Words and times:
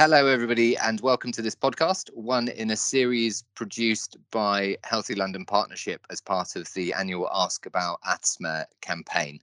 Hello, 0.00 0.28
everybody, 0.28 0.76
and 0.76 1.00
welcome 1.00 1.32
to 1.32 1.42
this 1.42 1.56
podcast, 1.56 2.08
one 2.14 2.46
in 2.46 2.70
a 2.70 2.76
series 2.76 3.42
produced 3.56 4.16
by 4.30 4.76
Healthy 4.84 5.16
London 5.16 5.44
Partnership 5.44 6.06
as 6.08 6.20
part 6.20 6.54
of 6.54 6.72
the 6.74 6.92
annual 6.92 7.28
Ask 7.34 7.66
About 7.66 7.98
Asthma 8.06 8.66
campaign. 8.80 9.40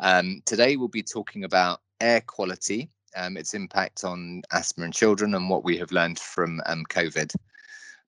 Um, 0.00 0.40
today, 0.46 0.76
we'll 0.76 0.88
be 0.88 1.02
talking 1.02 1.44
about 1.44 1.82
air 2.00 2.22
quality, 2.22 2.88
um, 3.14 3.36
its 3.36 3.52
impact 3.52 4.04
on 4.04 4.40
asthma 4.52 4.86
in 4.86 4.92
children, 4.92 5.34
and 5.34 5.50
what 5.50 5.64
we 5.64 5.76
have 5.76 5.92
learned 5.92 6.18
from 6.18 6.62
um, 6.64 6.84
COVID. 6.88 7.34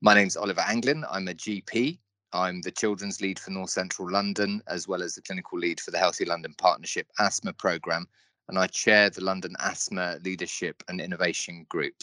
My 0.00 0.14
name's 0.14 0.38
Oliver 0.38 0.62
Anglin. 0.62 1.04
I'm 1.10 1.28
a 1.28 1.34
GP. 1.34 1.98
I'm 2.32 2.62
the 2.62 2.70
children's 2.70 3.20
lead 3.20 3.38
for 3.38 3.50
North 3.50 3.68
Central 3.68 4.10
London, 4.10 4.62
as 4.66 4.88
well 4.88 5.02
as 5.02 5.14
the 5.14 5.20
clinical 5.20 5.58
lead 5.58 5.78
for 5.80 5.90
the 5.90 5.98
Healthy 5.98 6.24
London 6.24 6.54
Partnership 6.56 7.06
asthma 7.18 7.52
programme 7.52 8.08
and 8.48 8.58
I 8.58 8.66
chair 8.66 9.10
the 9.10 9.24
London 9.24 9.54
Asthma 9.60 10.18
Leadership 10.24 10.82
and 10.88 11.00
Innovation 11.00 11.66
Group. 11.68 11.94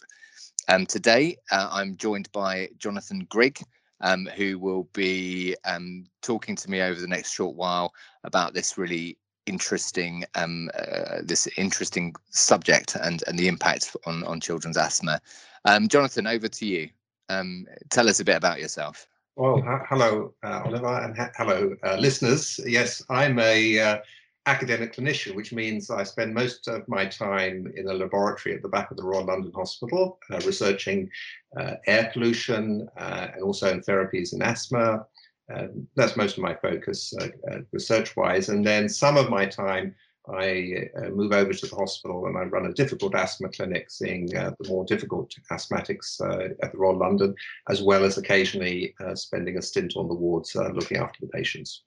Um, 0.67 0.85
today, 0.85 1.37
uh, 1.51 1.69
I'm 1.71 1.97
joined 1.97 2.31
by 2.31 2.69
Jonathan 2.77 3.25
Grigg, 3.29 3.61
um, 4.01 4.27
who 4.35 4.59
will 4.59 4.83
be 4.93 5.55
um, 5.65 6.05
talking 6.21 6.55
to 6.55 6.69
me 6.69 6.81
over 6.81 6.99
the 6.99 7.07
next 7.07 7.31
short 7.31 7.55
while 7.55 7.93
about 8.23 8.53
this 8.53 8.77
really 8.77 9.17
interesting 9.45 10.23
um, 10.35 10.69
uh, 10.73 11.19
this 11.21 11.47
interesting 11.57 12.15
subject 12.29 12.95
and 12.95 13.23
and 13.27 13.37
the 13.37 13.47
impact 13.47 13.95
on 14.05 14.23
on 14.23 14.39
children's 14.39 14.77
asthma. 14.77 15.19
Um, 15.65 15.87
Jonathan, 15.87 16.27
over 16.27 16.47
to 16.47 16.65
you. 16.65 16.89
Um, 17.29 17.65
tell 17.89 18.09
us 18.09 18.19
a 18.19 18.25
bit 18.25 18.35
about 18.35 18.59
yourself. 18.59 19.07
Well, 19.35 19.63
hello, 19.89 20.33
uh, 20.43 20.61
Oliver, 20.65 20.99
and 20.99 21.17
ha 21.17 21.31
hello, 21.35 21.75
uh, 21.83 21.95
listeners. 21.97 22.59
Yes, 22.65 23.01
I'm 23.09 23.39
a 23.39 23.79
uh, 23.79 23.97
academic 24.45 24.93
clinician, 24.93 25.35
which 25.35 25.53
means 25.53 25.89
I 25.89 26.03
spend 26.03 26.33
most 26.33 26.67
of 26.67 26.87
my 26.87 27.05
time 27.05 27.71
in 27.75 27.87
a 27.87 27.93
laboratory 27.93 28.55
at 28.55 28.61
the 28.61 28.67
back 28.67 28.91
of 28.91 28.97
the 28.97 29.03
Royal 29.03 29.25
London 29.25 29.51
Hospital, 29.55 30.19
uh, 30.31 30.39
researching 30.45 31.09
uh, 31.57 31.75
air 31.87 32.09
pollution 32.13 32.89
uh, 32.97 33.27
and 33.33 33.43
also 33.43 33.71
in 33.71 33.81
therapies 33.81 34.33
in 34.33 34.41
asthma. 34.41 35.05
Um, 35.53 35.87
that's 35.95 36.17
most 36.17 36.37
of 36.37 36.43
my 36.43 36.55
focus 36.55 37.13
uh, 37.19 37.27
uh, 37.51 37.59
research-wise. 37.71 38.49
And 38.49 38.65
then 38.65 38.89
some 38.89 39.17
of 39.17 39.29
my 39.29 39.45
time 39.45 39.95
I 40.27 40.89
uh, 40.97 41.09
move 41.09 41.33
over 41.33 41.53
to 41.53 41.67
the 41.67 41.75
hospital 41.75 42.27
and 42.27 42.37
I 42.37 42.43
run 42.43 42.65
a 42.65 42.73
difficult 42.73 43.13
asthma 43.15 43.49
clinic, 43.49 43.91
seeing 43.91 44.27
the 44.27 44.55
more 44.67 44.85
difficult 44.85 45.33
asthmatics 45.51 46.21
at 46.61 46.71
the 46.71 46.77
Royal 46.77 46.97
London, 46.97 47.35
as 47.69 47.81
well 47.81 48.05
as 48.05 48.17
occasionally 48.17 48.95
spending 49.15 49.57
a 49.57 49.61
stint 49.61 49.93
on 49.97 50.07
the 50.07 50.13
wards 50.13 50.55
looking 50.55 50.97
after 50.97 51.19
the 51.19 51.27
patients. 51.27 51.83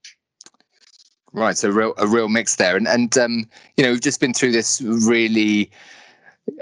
Right, 1.32 1.56
so 1.56 1.68
real 1.68 1.92
a 1.98 2.06
real 2.06 2.28
mix 2.28 2.56
there, 2.56 2.76
and 2.76 2.88
and 2.88 3.16
um, 3.18 3.48
you 3.76 3.84
know 3.84 3.90
we've 3.90 4.00
just 4.00 4.20
been 4.20 4.32
through 4.32 4.52
this 4.52 4.80
really 4.80 5.70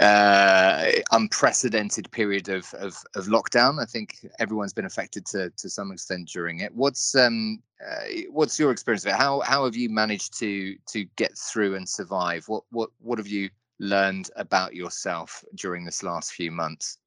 uh, 0.01 0.91
unprecedented 1.12 2.11
period 2.11 2.48
of, 2.48 2.73
of, 2.75 2.97
of 3.15 3.27
lockdown. 3.27 3.81
I 3.81 3.84
think 3.84 4.27
everyone's 4.39 4.73
been 4.73 4.87
affected 4.87 5.27
to 5.27 5.51
to 5.51 5.69
some 5.69 5.93
extent 5.93 6.29
during 6.29 6.61
it. 6.61 6.75
What's 6.75 7.15
um 7.15 7.62
uh, 7.87 8.05
what's 8.31 8.59
your 8.59 8.71
experience 8.71 9.05
of 9.05 9.11
it? 9.11 9.17
How 9.17 9.41
how 9.41 9.65
have 9.65 9.77
you 9.77 9.91
managed 9.91 10.39
to 10.41 10.77
to 10.89 11.05
get 11.17 11.37
through 11.37 11.77
and 11.77 11.89
survive? 11.89 12.49
What 12.49 12.65
what 12.71 12.91
what 13.01 13.19
have 13.19 13.28
you 13.28 13.51
learned 13.78 14.31
about 14.37 14.75
yourself 14.75 15.45
during 15.55 15.84
this 15.84 16.03
last 16.03 16.33
few 16.33 16.51
months? 16.51 16.99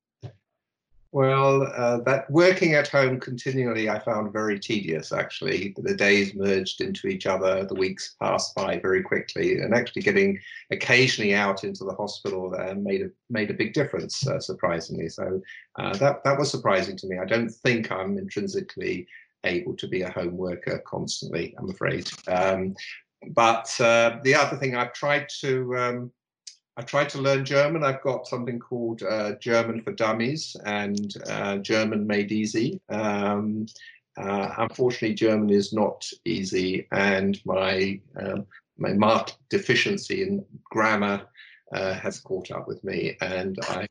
Well, 1.12 1.64
uh, 1.64 2.00
that 2.02 2.30
working 2.30 2.74
at 2.74 2.90
home 2.90 3.20
continually 3.20 3.90
I 3.90 4.00
found 4.00 4.34
very 4.34 4.60
tedious 4.60 5.12
actually. 5.12 5.74
The 5.78 5.96
days 5.96 6.36
merged 6.36 6.82
into 6.82 7.08
each 7.08 7.26
other, 7.26 7.64
the 7.66 7.76
weeks 7.76 8.16
passed 8.22 8.54
by 8.56 8.80
very 8.80 9.02
quickly, 9.02 9.60
and 9.60 9.74
actually 9.74 10.02
getting 10.02 10.40
occasionally 10.70 11.34
out 11.34 11.64
into 11.64 11.86
the 11.86 11.96
hospital 11.96 12.54
uh, 12.60 12.74
made 12.74 13.04
a 13.04 13.10
made 13.30 13.50
a 13.50 13.54
big 13.54 13.74
difference, 13.74 14.28
uh, 14.28 14.40
surprisingly. 14.40 15.08
So 15.08 15.42
uh, 15.78 15.96
that 15.98 16.24
that 16.26 16.38
was 16.38 16.52
surprising 16.52 16.98
to 16.98 17.08
me. 17.08 17.18
I 17.18 17.26
don't 17.26 17.50
think 17.50 17.90
I'm 17.92 18.18
intrinsically 18.18 19.08
able 19.46 19.76
to 19.78 19.88
be 19.88 20.02
a 20.02 20.12
home 20.12 20.36
worker 20.36 20.82
constantly. 20.86 21.56
I'm 21.58 21.70
afraid. 21.70 22.10
Um, 22.28 22.76
but 23.30 23.80
uh, 23.80 24.20
the 24.24 24.36
other 24.36 24.58
thing 24.58 24.76
I've 24.76 24.94
tried 24.94 25.28
to 25.40 25.78
um, 25.78 26.12
I 26.78 26.84
tried 26.84 27.10
to 27.10 27.22
learn 27.22 27.44
German. 27.44 27.84
I've 27.84 28.04
got 28.04 28.28
something 28.28 28.60
called 28.60 29.02
uh, 29.02 29.34
German 29.40 29.82
for 29.82 29.94
Dummies 29.94 30.56
and 30.64 31.12
uh, 31.28 31.58
German 31.58 32.06
Made 32.06 32.32
Easy. 32.32 32.80
Um, 32.90 33.66
uh, 34.16 34.54
unfortunately, 34.60 35.16
German 35.16 35.50
is 35.50 35.74
not 35.74 36.08
easy, 36.24 36.88
and 36.92 37.44
my 37.46 38.00
um, 38.16 38.46
my 38.78 38.94
marked 38.94 39.38
deficiency 39.50 40.22
in 40.22 40.46
grammar 40.66 41.26
uh, 41.74 41.94
has 41.96 42.20
caught 42.20 42.52
up 42.52 42.68
with 42.68 42.84
me, 42.84 43.18
and 43.22 43.58
I 43.64 43.88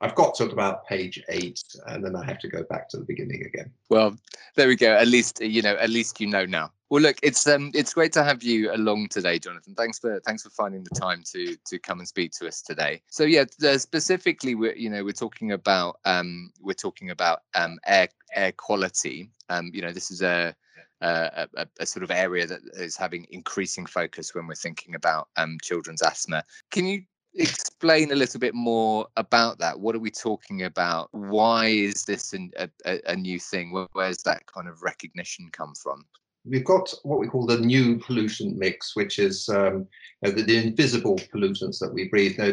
I've 0.00 0.14
got 0.14 0.34
to 0.36 0.50
about 0.50 0.86
page 0.86 1.22
eight, 1.28 1.62
and 1.86 2.04
then 2.04 2.14
I 2.14 2.24
have 2.24 2.38
to 2.40 2.48
go 2.48 2.62
back 2.64 2.88
to 2.90 2.98
the 2.98 3.04
beginning 3.04 3.44
again. 3.46 3.72
Well, 3.88 4.16
there 4.54 4.68
we 4.68 4.76
go. 4.76 4.94
At 4.94 5.08
least 5.08 5.40
you 5.40 5.62
know. 5.62 5.74
At 5.76 5.90
least 5.90 6.20
you 6.20 6.26
know 6.26 6.44
now. 6.44 6.70
Well, 6.90 7.02
look, 7.02 7.16
it's 7.22 7.46
um, 7.46 7.70
it's 7.74 7.94
great 7.94 8.12
to 8.12 8.22
have 8.22 8.42
you 8.42 8.72
along 8.72 9.08
today, 9.08 9.38
Jonathan. 9.38 9.74
Thanks 9.74 9.98
for 9.98 10.20
thanks 10.20 10.42
for 10.42 10.50
finding 10.50 10.84
the 10.84 10.94
time 11.00 11.22
to 11.32 11.56
to 11.56 11.78
come 11.78 11.98
and 11.98 12.06
speak 12.06 12.32
to 12.32 12.46
us 12.46 12.60
today. 12.60 13.00
So 13.08 13.24
yeah, 13.24 13.44
specifically, 13.78 14.54
we're 14.54 14.76
you 14.76 14.90
know 14.90 15.02
we're 15.02 15.12
talking 15.12 15.52
about 15.52 15.98
um, 16.04 16.52
we're 16.60 16.74
talking 16.74 17.10
about 17.10 17.40
um, 17.54 17.78
air 17.86 18.08
air 18.34 18.52
quality. 18.52 19.30
Um, 19.48 19.70
you 19.72 19.80
know, 19.80 19.92
this 19.92 20.10
is 20.10 20.20
a 20.22 20.54
a, 21.00 21.48
a, 21.56 21.66
a, 21.80 21.86
sort 21.86 22.02
of 22.02 22.10
area 22.10 22.46
that 22.46 22.60
is 22.74 22.96
having 22.96 23.26
increasing 23.30 23.84
focus 23.84 24.34
when 24.34 24.46
we're 24.46 24.54
thinking 24.54 24.94
about 24.94 25.28
um, 25.36 25.58
children's 25.62 26.02
asthma. 26.02 26.42
Can 26.70 26.86
you 26.86 27.02
explain 27.36 28.12
a 28.12 28.14
little 28.14 28.40
bit 28.40 28.54
more 28.54 29.06
about 29.16 29.58
that? 29.58 29.78
What 29.78 29.94
are 29.94 30.00
we 30.00 30.10
talking 30.10 30.62
about? 30.62 31.08
Why 31.12 31.66
is 31.66 32.04
this 32.04 32.32
an, 32.32 32.50
a, 32.58 33.00
a 33.06 33.16
new 33.16 33.38
thing? 33.38 33.72
Where, 33.72 33.86
where's 33.92 34.22
that 34.24 34.46
kind 34.46 34.68
of 34.68 34.82
recognition 34.82 35.48
come 35.52 35.74
from? 35.74 36.04
We've 36.44 36.64
got 36.64 36.92
what 37.02 37.18
we 37.18 37.26
call 37.26 37.46
the 37.46 37.58
new 37.58 37.98
pollutant 37.98 38.56
mix, 38.56 38.94
which 38.94 39.18
is 39.18 39.48
um, 39.48 39.86
know, 40.22 40.30
the, 40.30 40.42
the, 40.42 40.56
invisible 40.56 41.16
pollutants 41.16 41.78
that 41.80 41.92
we 41.92 42.08
breathe. 42.08 42.38
Now, 42.38 42.52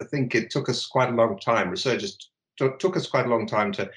I 0.00 0.04
think 0.06 0.34
it 0.34 0.50
took 0.50 0.68
us 0.68 0.86
quite 0.86 1.10
a 1.10 1.14
long 1.14 1.38
time, 1.38 1.70
researchers 1.70 2.30
took 2.56 2.96
us 2.96 3.06
quite 3.06 3.26
a 3.26 3.28
long 3.28 3.46
time 3.46 3.72
to 3.72 3.90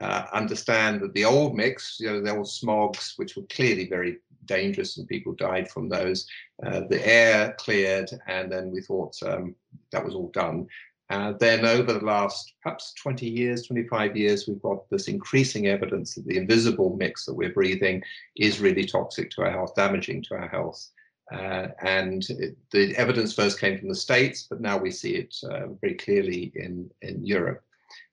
uh, 0.00 0.26
understand 0.32 1.00
that 1.00 1.14
the 1.14 1.24
old 1.24 1.56
mix, 1.56 1.98
you 1.98 2.08
know, 2.08 2.20
the 2.20 2.36
old 2.36 2.46
smogs, 2.46 3.14
which 3.16 3.36
were 3.36 3.44
clearly 3.44 3.88
very 3.88 4.18
dangerous 4.46 4.98
and 4.98 5.08
people 5.08 5.32
died 5.34 5.70
from 5.70 5.88
those. 5.88 6.26
Uh, 6.64 6.82
the 6.88 7.06
air 7.06 7.54
cleared, 7.58 8.10
and 8.26 8.50
then 8.50 8.70
we 8.70 8.80
thought 8.80 9.16
um, 9.24 9.54
that 9.90 10.04
was 10.04 10.14
all 10.14 10.30
done. 10.30 10.66
Uh, 11.10 11.34
then 11.40 11.66
over 11.66 11.92
the 11.92 12.04
last 12.04 12.54
perhaps 12.62 12.94
20 12.94 13.28
years, 13.28 13.66
25 13.66 14.16
years, 14.16 14.48
we've 14.48 14.62
got 14.62 14.88
this 14.88 15.08
increasing 15.08 15.66
evidence 15.66 16.14
that 16.14 16.24
the 16.26 16.38
invisible 16.38 16.96
mix 16.96 17.26
that 17.26 17.34
we're 17.34 17.52
breathing 17.52 18.02
is 18.36 18.60
really 18.60 18.86
toxic 18.86 19.30
to 19.30 19.42
our 19.42 19.50
health, 19.50 19.74
damaging 19.74 20.22
to 20.22 20.34
our 20.34 20.48
health. 20.48 20.88
Uh, 21.30 21.68
and 21.82 22.28
it, 22.30 22.56
the 22.70 22.96
evidence 22.96 23.34
first 23.34 23.60
came 23.60 23.78
from 23.78 23.90
the 23.90 23.94
States, 23.94 24.46
but 24.48 24.60
now 24.60 24.78
we 24.78 24.90
see 24.90 25.14
it 25.16 25.36
uh, 25.50 25.66
very 25.82 25.94
clearly 25.94 26.50
in, 26.54 26.90
in 27.02 27.24
Europe. 27.24 27.62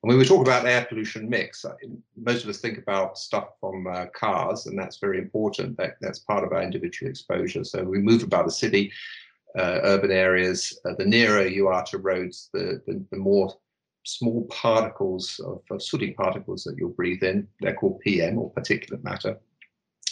And 0.04 0.10
when 0.10 0.18
we 0.18 0.26
talk 0.26 0.42
about 0.42 0.66
air 0.66 0.86
pollution 0.86 1.30
mix, 1.30 1.66
most 2.16 2.44
of 2.44 2.50
us 2.50 2.60
think 2.60 2.78
about 2.78 3.18
stuff 3.18 3.50
from 3.60 3.88
uh, 3.88 4.06
cars, 4.16 4.66
and 4.66 4.78
that's 4.78 4.98
very 4.98 5.20
important. 5.20 5.78
That, 5.78 5.96
that's 6.02 6.20
part 6.20 6.44
of 6.44 6.52
our 6.54 6.62
individual 6.62 7.10
exposure. 7.10 7.64
So 7.64 7.84
we 7.84 8.00
move 8.00 8.24
about 8.24 8.46
the 8.46 8.52
city, 8.52 8.92
uh, 9.58 9.80
urban 9.84 10.12
areas, 10.12 10.80
uh, 10.86 10.94
the 10.98 11.06
nearer 11.06 11.46
you 11.48 11.68
are 11.68 11.84
to 11.86 11.98
roads, 11.98 12.50
the, 12.54 12.82
the, 12.86 13.04
the 13.12 13.18
more 13.18 13.54
small 14.06 14.46
particles 14.46 15.40
of, 15.46 15.62
of, 15.72 15.84
sooty 15.84 16.12
particles 16.12 16.64
that 16.64 16.76
you'll 16.78 16.90
breathe 16.90 17.24
in. 17.24 17.48
They're 17.60 17.76
called 17.76 18.00
PM 18.00 18.38
or 18.38 18.54
particulate 18.54 19.04
matter. 19.04 19.38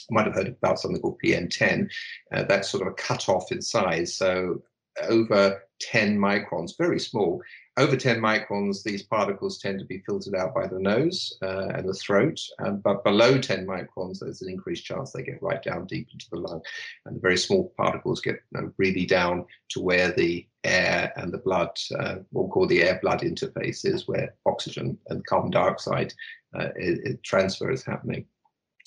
You 0.10 0.16
might 0.16 0.26
have 0.26 0.36
heard 0.36 0.48
about 0.48 0.80
something 0.80 1.02
called 1.02 1.20
PM10. 1.24 1.90
Uh, 2.32 2.44
that's 2.44 2.70
sort 2.70 2.86
of 2.86 2.94
a 2.94 2.96
cutoff 2.96 3.52
in 3.52 3.62
size. 3.62 4.16
So 4.16 4.62
over 5.08 5.64
10 5.82 6.18
microns, 6.18 6.78
very 6.78 7.00
small, 7.00 7.42
over 7.78 7.96
10 7.96 8.20
microns, 8.20 8.82
these 8.82 9.04
particles 9.04 9.60
tend 9.60 9.80
to 9.80 9.86
be 9.86 10.00
filtered 10.00 10.34
out 10.34 10.56
by 10.56 10.66
the 10.66 10.80
nose 10.80 11.38
uh, 11.44 11.68
and 11.70 11.88
the 11.88 11.94
throat, 11.94 12.40
um, 12.60 12.78
but 12.78 13.04
below 13.04 13.38
10 13.38 13.68
microns, 13.68 14.20
there's 14.20 14.42
an 14.42 14.50
increased 14.50 14.84
chance 14.84 15.12
they 15.12 15.22
get 15.22 15.42
right 15.44 15.62
down 15.62 15.86
deep 15.86 16.08
into 16.12 16.26
the 16.32 16.38
lung. 16.38 16.62
And 17.06 17.16
the 17.16 17.22
very 17.22 17.38
small 17.38 17.72
particles 17.78 18.20
get 18.20 18.42
you 18.52 18.62
know, 18.62 18.74
really 18.78 19.06
down 19.06 19.46
to 19.70 19.80
where 19.80 20.12
the 20.12 20.48
air 20.64 21.14
and 21.18 21.32
the 21.32 21.38
blood, 21.38 21.70
uh, 22.00 22.16
what 22.32 22.46
we 22.46 22.50
call 22.50 22.68
the 22.68 22.82
air-blood 22.82 23.22
interface 23.22 23.86
is, 23.86 24.08
where 24.08 24.34
oxygen 24.48 24.98
and 25.10 25.26
carbon 25.28 25.52
dioxide 25.52 26.14
uh, 26.58 26.70
it, 26.76 27.00
it 27.04 27.24
transfer 27.24 27.70
is 27.70 27.84
happening. 27.84 28.26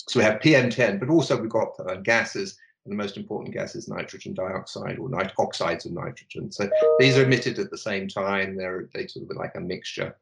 So 0.09 0.19
we 0.19 0.25
have 0.25 0.41
PM10, 0.41 0.99
but 0.99 1.09
also 1.09 1.39
we've 1.39 1.49
got 1.49 1.73
uh, 1.79 1.95
gases 1.95 2.57
and 2.85 2.91
the 2.91 2.97
most 2.97 3.17
important 3.17 3.53
gas 3.53 3.75
is 3.75 3.87
nitrogen 3.87 4.33
dioxide 4.33 4.97
or 4.97 5.09
nit 5.09 5.31
oxides 5.37 5.85
of 5.85 5.91
nitrogen. 5.91 6.51
So 6.51 6.69
these 6.99 7.17
are 7.17 7.23
emitted 7.23 7.59
at 7.59 7.69
the 7.69 7.77
same 7.77 8.07
time. 8.07 8.55
They're 8.55 8.89
they 8.93 9.07
sort 9.07 9.29
of 9.29 9.37
like 9.37 9.55
a 9.55 9.61
mixture. 9.61 10.15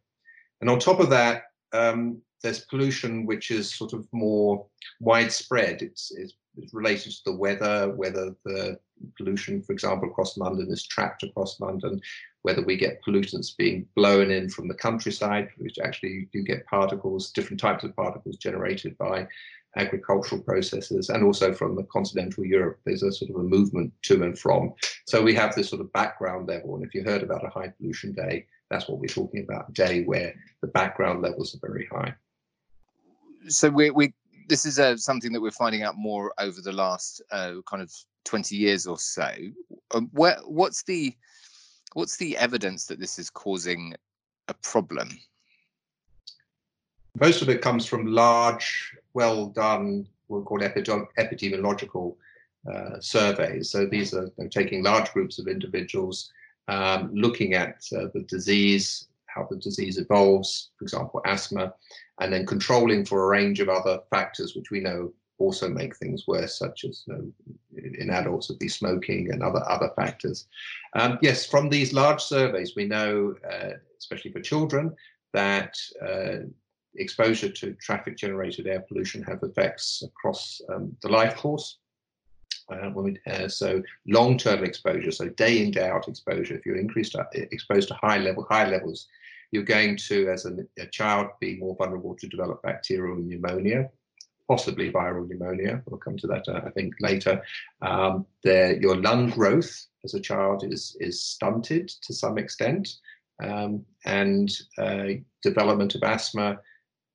And 0.62 0.70
on 0.70 0.80
top 0.80 1.00
of 1.00 1.10
that, 1.10 1.44
um, 1.72 2.22
there's 2.44 2.66
pollution 2.66 3.26
which 3.26 3.52
is 3.52 3.74
sort 3.74 3.94
of 3.94 4.08
more 4.12 4.66
widespread. 5.00 5.82
It's, 5.82 6.12
it's, 6.12 6.34
it's, 6.58 6.74
related 6.74 7.12
to 7.12 7.24
the 7.26 7.36
weather, 7.36 7.92
whether 7.96 8.36
the 8.44 8.80
pollution, 9.18 9.62
for 9.62 9.74
example, 9.74 10.10
across 10.10 10.38
London 10.38 10.70
is 10.72 10.86
trapped 10.86 11.24
across 11.24 11.60
London, 11.60 12.02
whether 12.42 12.62
we 12.62 12.76
get 12.76 13.02
pollutants 13.04 13.56
being 13.56 13.88
blown 13.96 14.32
in 14.32 14.50
from 14.50 14.68
the 14.68 14.74
countryside, 14.74 15.50
which 15.58 15.80
actually 15.80 16.28
you 16.32 16.44
get 16.44 16.66
particles, 16.66 17.32
different 17.32 17.60
types 17.60 17.84
of 17.84 17.96
particles 17.96 18.38
generated 18.38 18.98
by 18.98 19.28
agricultural 19.78 20.42
processes, 20.42 21.10
and 21.10 21.24
also 21.24 21.54
from 21.54 21.76
the 21.76 21.84
continental 21.84 22.46
Europe, 22.46 22.80
there's 22.86 23.04
a 23.04 23.12
sort 23.12 23.32
of 23.32 23.38
a 23.38 23.44
movement 23.44 23.94
to 24.04 24.24
and 24.24 24.38
from. 24.38 24.74
So 25.06 25.22
we 25.22 25.36
have 25.36 25.56
this 25.56 25.70
sort 25.70 25.82
of 25.82 25.94
background 25.94 26.48
level, 26.48 26.76
and 26.76 26.84
if 26.84 26.94
you 26.94 27.04
heard 27.04 27.24
about 27.24 27.46
a 27.46 27.50
high 27.50 27.72
pollution 27.78 28.14
day, 28.14 28.46
that's 28.70 28.88
what 28.88 29.00
we're 29.00 29.08
talking 29.08 29.44
about, 29.44 29.70
a 29.70 29.74
day 29.74 30.04
where 30.04 30.34
the 30.62 30.68
background 30.68 31.22
levels 31.22 31.56
are 31.56 31.68
very 31.68 31.88
high. 31.92 32.14
So 33.48 33.70
we, 33.70 33.90
we 33.90 34.14
this 34.48 34.66
is 34.66 34.80
uh, 34.80 34.98
something 34.98 35.32
that 35.32 35.42
we're 35.42 35.52
finding 35.52 35.84
out 35.84 35.96
more 35.96 36.34
over 36.40 36.60
the 36.62 36.74
last 36.74 37.22
uh, 37.32 37.56
kind 37.70 37.82
of 37.82 37.92
20 38.26 38.56
years 38.56 38.88
or 38.88 38.98
so. 38.98 39.32
Um, 39.94 40.10
where, 40.12 40.38
what's 40.46 40.84
the 40.84 41.14
what's 41.94 42.18
the 42.18 42.38
evidence 42.38 42.86
that 42.86 43.00
this 43.00 43.18
is 43.18 43.30
causing 43.30 43.96
a 44.48 44.54
problem? 44.56 45.10
Most 47.20 47.42
of 47.42 47.50
it 47.50 47.62
comes 47.62 47.86
from 47.86 48.06
large, 48.06 48.96
well 49.14 49.48
done, 49.48 50.08
we'll 50.28 50.44
call 50.44 50.60
epidemiological 50.60 52.16
uh, 52.72 53.00
surveys. 53.00 53.70
So 53.70 53.86
these 53.86 54.14
are 54.14 54.30
taking 54.52 54.84
large 54.84 55.12
groups 55.12 55.40
of 55.40 55.48
individuals, 55.48 56.32
um, 56.68 57.12
looking 57.14 57.54
at 57.54 57.84
uh, 57.96 58.08
the 58.14 58.26
disease, 58.28 59.08
how 59.26 59.48
the 59.50 59.58
disease 59.58 59.98
evolves, 59.98 60.70
for 60.78 60.84
example, 60.84 61.22
asthma, 61.26 61.74
and 62.20 62.32
then 62.32 62.46
controlling 62.46 63.06
for 63.06 63.24
a 63.24 63.28
range 63.28 63.60
of 63.60 63.70
other 63.70 64.00
factors 64.10 64.56
which 64.56 64.72
we 64.72 64.80
know 64.80 65.12
also 65.40 65.70
make 65.70 65.96
things 65.96 66.28
worse, 66.28 66.60
such 66.60 66.84
as 66.84 67.04
you 67.08 67.14
know, 67.14 67.32
in 68.00 68.10
adults 68.10 68.50
would 68.50 68.60
be 68.60 68.68
smoking 68.68 69.32
and 69.32 69.42
other 69.42 69.64
other 69.70 69.90
factors. 69.96 70.48
Um, 70.94 71.18
yes, 71.22 71.46
from 71.46 71.70
these 71.70 71.94
large 71.94 72.22
surveys, 72.22 72.76
we 72.76 72.86
know, 72.86 73.36
uh, 73.50 73.72
especially 73.98 74.32
for 74.32 74.42
children, 74.42 74.94
that 75.34 75.78
uh, 76.06 76.46
exposure 76.96 77.50
to 77.50 77.74
traffic-generated 77.74 78.68
air 78.68 78.84
pollution 78.88 79.24
have 79.24 79.40
effects 79.44 80.04
across 80.04 80.62
um, 80.74 80.96
the 81.02 81.10
life 81.10 81.36
course. 81.36 81.78
Uh, 82.72 82.92
we, 82.94 83.18
uh, 83.28 83.48
so 83.48 83.82
long-term 84.08 84.64
exposure, 84.64 85.12
so 85.12 85.28
day 85.30 85.64
in 85.64 85.72
day 85.72 85.90
out 85.90 86.08
exposure. 86.08 86.56
If 86.56 86.66
you're 86.66 86.78
increased 86.78 87.16
uh, 87.16 87.24
exposed 87.34 87.88
to 87.88 87.96
high 87.96 88.20
level 88.20 88.46
high 88.50 88.70
levels, 88.70 89.08
you're 89.52 89.64
going 89.64 89.98
to, 89.98 90.30
as 90.30 90.46
a, 90.46 90.58
a 90.78 90.86
child, 90.88 91.28
be 91.40 91.58
more 91.58 91.76
vulnerable 91.76 92.16
to 92.16 92.28
develop 92.28 92.62
bacterial 92.62 93.18
pneumonia 93.18 93.90
possibly 94.50 94.92
viral 94.92 95.30
pneumonia. 95.30 95.82
We'll 95.86 96.00
come 96.00 96.18
to 96.18 96.28
that, 96.28 96.48
uh, 96.48 96.62
I 96.66 96.72
think, 96.72 96.96
later. 97.00 97.42
Um, 97.84 98.26
your 98.44 98.98
lung 98.98 99.30
growth 99.30 99.72
as 100.04 100.16
a 100.16 100.20
child 100.20 100.64
is, 100.64 100.98
is 101.00 101.24
stunted 101.24 101.88
to 101.88 102.14
some 102.14 102.40
extent, 102.40 102.90
um, 103.44 103.86
and 104.06 104.50
uh, 104.80 105.06
development 105.44 105.94
of 105.96 106.04
asthma 106.04 106.60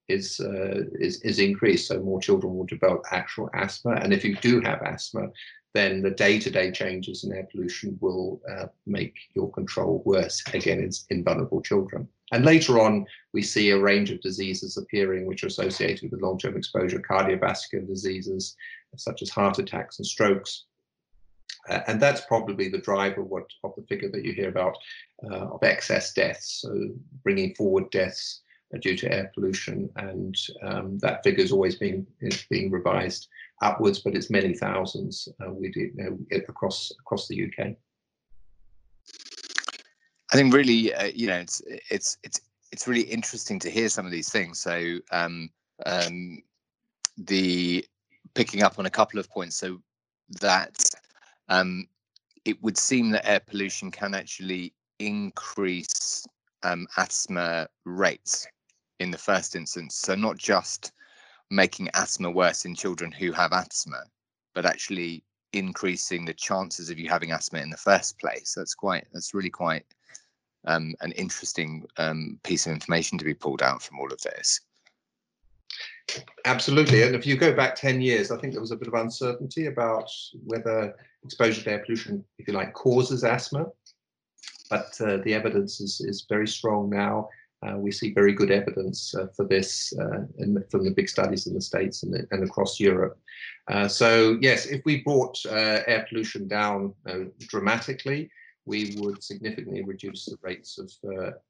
is, 0.09 0.41
uh, 0.41 0.83
is, 1.01 1.21
is 1.23 1.39
increased. 1.39 1.89
So 1.89 2.01
more 2.01 2.21
children 2.21 2.57
will 2.57 2.67
develop 2.67 3.05
actual 3.11 3.51
asthma. 3.55 3.93
And 3.93 4.13
if 4.13 4.25
you 4.25 4.37
do 4.37 4.61
have 4.61 4.83
asthma, 4.83 5.29
then 5.75 6.03
the 6.03 6.11
day-to-day 6.11 6.71
changes 6.71 7.25
in 7.25 7.33
air 7.33 7.49
pollution 7.51 7.99
will 8.01 8.41
uh, 8.49 8.67
make 8.87 9.15
your 9.35 9.51
control 9.51 10.03
worse. 10.05 10.43
Again, 10.53 10.81
it's 10.81 11.05
in 11.11 11.25
vulnerable 11.25 11.61
children. 11.61 12.09
And 12.33 12.45
later 12.45 12.81
on, 12.81 13.07
we 13.33 13.43
see 13.43 13.71
a 13.71 13.79
range 13.79 14.11
of 14.11 14.21
diseases 14.21 14.77
appearing 14.77 15.27
which 15.27 15.43
are 15.43 15.49
associated 15.49 16.11
with 16.11 16.23
long-term 16.23 16.57
exposure, 16.57 17.01
cardiovascular 17.01 17.87
diseases, 17.87 18.57
such 18.97 19.21
as 19.21 19.31
heart 19.31 19.59
attacks 19.59 19.99
and 19.99 20.07
strokes. 20.07 20.65
Uh, 21.69 21.81
and 21.89 22.01
that's 22.01 22.21
probably 22.23 22.69
the 22.69 22.79
driver 22.79 23.23
what, 23.23 23.47
of 23.65 23.73
the 23.77 23.83
figure 23.89 24.11
that 24.11 24.25
you 24.25 24.33
hear 24.33 24.49
about 24.49 24.77
uh, 25.31 25.47
of 25.49 25.63
excess 25.63 26.13
deaths, 26.13 26.61
so 26.63 26.91
bringing 27.23 27.55
forward 27.55 27.91
deaths 27.91 28.43
due 28.79 28.97
to 28.97 29.13
air 29.13 29.31
pollution. 29.35 29.91
And 29.97 30.37
um, 30.63 30.99
that 30.99 31.23
figure 31.23 31.45
is 31.45 31.53
always 31.53 31.77
being, 31.77 32.07
is 32.21 32.45
being 32.51 32.71
revised 32.71 33.29
upwards, 33.63 34.01
but 34.01 34.15
it's 34.15 34.31
many 34.31 34.55
thousands 34.55 35.29
uh, 35.45 35.51
we 35.51 35.71
do, 35.71 35.91
know, 35.95 36.19
across, 36.49 36.93
across 37.01 37.29
the 37.29 37.45
UK. 37.45 37.77
I 40.33 40.37
think 40.37 40.53
really, 40.53 40.93
uh, 40.93 41.11
you 41.15 41.29
know, 41.29 41.39
it's 41.39 41.63
it's 41.91 42.19
it's 42.25 42.41
it's 42.73 42.89
really 42.89 43.03
interesting 43.03 43.61
to 43.61 43.71
hear 43.71 43.89
some 43.89 44.05
of 44.05 44.11
these 44.11 44.31
things. 44.31 44.59
So 44.59 44.99
um, 45.13 45.49
um, 45.87 46.43
the 47.17 47.87
picking 48.35 48.65
up 48.65 48.81
on 48.81 48.87
a 48.87 48.91
couple 48.91 49.21
of 49.21 49.31
points, 49.31 49.57
so 49.57 49.81
that 50.41 50.91
um, 51.49 51.87
it 52.45 52.61
would 52.65 52.77
seem 52.77 53.11
that 53.11 53.29
air 53.29 53.41
pollution 53.41 53.93
can 53.93 54.13
actually 54.13 54.73
increase 54.99 56.27
um, 56.65 56.87
asthma 56.97 57.69
rates 57.85 58.47
in 59.05 59.13
the 59.13 59.19
first 59.19 59.55
instance. 59.55 59.95
So 59.95 60.17
not 60.17 60.37
just 60.37 60.93
making 61.51 61.89
asthma 61.95 62.31
worse 62.31 62.65
in 62.65 62.75
children 62.75 63.13
who 63.13 63.31
have 63.31 63.53
asthma, 63.53 64.03
but 64.55 64.67
actually 64.67 65.23
increasing 65.53 66.25
the 66.25 66.35
chances 66.35 66.91
of 66.91 66.99
you 66.99 67.09
having 67.09 67.31
asthma 67.31 67.61
in 67.61 67.71
the 67.71 67.77
first 67.77 68.19
place. 68.19 68.55
That's 68.57 68.75
quite 68.75 69.07
that's 69.13 69.35
really 69.35 69.51
quite 69.51 69.85
um, 70.67 70.95
an 71.01 71.13
interesting 71.13 71.85
um, 71.99 72.41
piece 72.43 72.67
of 72.67 72.73
information 72.73 73.19
to 73.19 73.25
be 73.25 73.35
pulled 73.35 73.63
out 73.63 73.83
from 73.83 74.01
all 74.01 74.13
of 74.13 74.21
this. 74.23 74.61
Absolutely. 76.45 77.03
And 77.03 77.15
if 77.15 77.27
you 77.27 77.37
go 77.37 77.55
back 77.55 77.75
10 77.77 78.01
years, 78.01 78.31
I 78.31 78.39
think 78.39 78.53
there 78.53 78.61
was 78.61 78.71
a 78.71 78.77
bit 78.77 78.89
of 78.89 78.95
uncertainty 78.95 79.67
about 79.67 80.09
whether 80.45 80.95
exposure 81.25 81.63
to 81.63 81.73
air 81.73 81.83
pollution, 81.85 82.25
if 82.39 82.47
you 82.47 82.55
like, 82.55 82.73
causes 82.75 83.25
asthma. 83.25 83.67
But 84.71 84.99
uh, 85.01 85.19
the 85.19 85.35
evidence 85.35 85.81
is, 85.81 86.01
is 86.01 86.27
very 86.29 86.49
strong 86.49 86.91
now. 86.91 87.29
Uh, 87.65 87.79
we 87.79 87.91
see 87.91 88.13
very 88.13 88.33
good 88.33 88.51
evidence 88.51 89.15
uh, 89.15 89.27
for 89.35 89.45
this 89.47 89.93
uh, 89.99 90.21
in, 90.39 90.63
from 90.71 90.85
the 90.85 90.91
big 90.91 91.09
studies 91.09 91.47
in 91.47 91.55
the 91.55 91.61
States 91.61 92.03
and, 92.03 92.15
and 92.31 92.45
across 92.45 92.79
Europe. 92.79 93.19
Uh, 93.69 93.89
so 93.89 94.37
yes, 94.41 94.67
if 94.67 94.85
we 94.85 95.03
brought 95.03 95.39
uh, 95.47 95.81
air 95.87 96.05
pollution 96.09 96.47
down 96.47 96.95
dramatically, 97.39 98.31
we 98.67 98.95
would 98.99 99.23
significantly 99.23 99.83
reduce 99.85 100.25
the 100.25 100.37
rates 100.43 100.79
of 100.79 100.91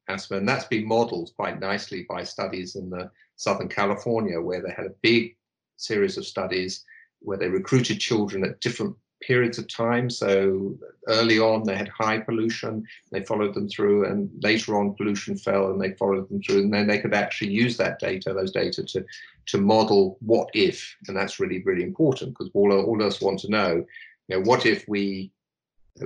asthma. 0.09 0.37
And 0.37 0.47
that's 0.47 0.65
been 0.65 0.87
modeled 0.87 1.31
quite 1.37 1.59
nicely 1.59 2.05
by 2.09 2.23
studies 2.23 2.75
in 2.75 2.89
the 2.89 3.09
Southern 3.37 3.69
California, 3.69 4.39
where 4.39 4.61
they 4.61 4.71
had 4.71 4.85
a 4.85 4.95
big 5.01 5.35
series 5.77 6.17
of 6.17 6.25
studies 6.25 6.83
where 7.19 7.37
they 7.37 7.47
recruited 7.47 7.99
children 7.99 8.43
at 8.43 8.59
different 8.61 8.95
periods 9.21 9.57
of 9.57 9.67
time. 9.67 10.09
So 10.09 10.77
early 11.07 11.39
on, 11.39 11.63
they 11.63 11.75
had 11.75 11.87
high 11.87 12.19
pollution, 12.19 12.85
they 13.11 13.23
followed 13.23 13.53
them 13.53 13.69
through, 13.69 14.05
and 14.05 14.29
later 14.43 14.77
on, 14.77 14.95
pollution 14.95 15.37
fell 15.37 15.71
and 15.71 15.81
they 15.81 15.93
followed 15.93 16.29
them 16.29 16.41
through. 16.41 16.63
And 16.63 16.73
then 16.73 16.87
they 16.87 16.99
could 16.99 17.13
actually 17.13 17.51
use 17.51 17.77
that 17.77 17.99
data, 17.99 18.33
those 18.33 18.51
data, 18.51 18.83
to, 18.83 19.05
to 19.47 19.57
model 19.57 20.17
what 20.21 20.49
if. 20.53 20.95
And 21.07 21.15
that's 21.15 21.39
really, 21.39 21.61
really 21.63 21.83
important 21.83 22.31
because 22.31 22.51
all, 22.53 22.71
all 22.71 23.01
of 23.01 23.07
us 23.07 23.21
want 23.21 23.39
to 23.39 23.51
know, 23.51 23.85
you 24.27 24.37
know, 24.37 24.41
what 24.41 24.65
if 24.65 24.87
we 24.87 25.31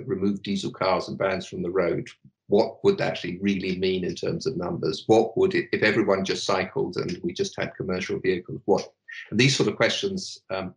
remove 0.05 0.43
diesel 0.43 0.71
cars 0.71 1.07
and 1.07 1.17
vans 1.17 1.47
from 1.47 1.61
the 1.61 1.71
road, 1.71 2.07
what 2.47 2.83
would 2.83 2.97
that 2.97 3.11
actually 3.11 3.37
really 3.39 3.77
mean 3.77 4.03
in 4.03 4.15
terms 4.15 4.45
of 4.45 4.57
numbers? 4.57 5.03
What 5.07 5.37
would 5.37 5.53
it, 5.55 5.69
if 5.71 5.83
everyone 5.83 6.25
just 6.25 6.45
cycled 6.45 6.97
and 6.97 7.19
we 7.23 7.31
just 7.31 7.55
had 7.57 7.75
commercial 7.75 8.19
vehicles, 8.19 8.61
what? 8.65 8.91
And 9.29 9.39
these 9.39 9.55
sort 9.55 9.69
of 9.69 9.75
questions 9.75 10.41
um, 10.49 10.73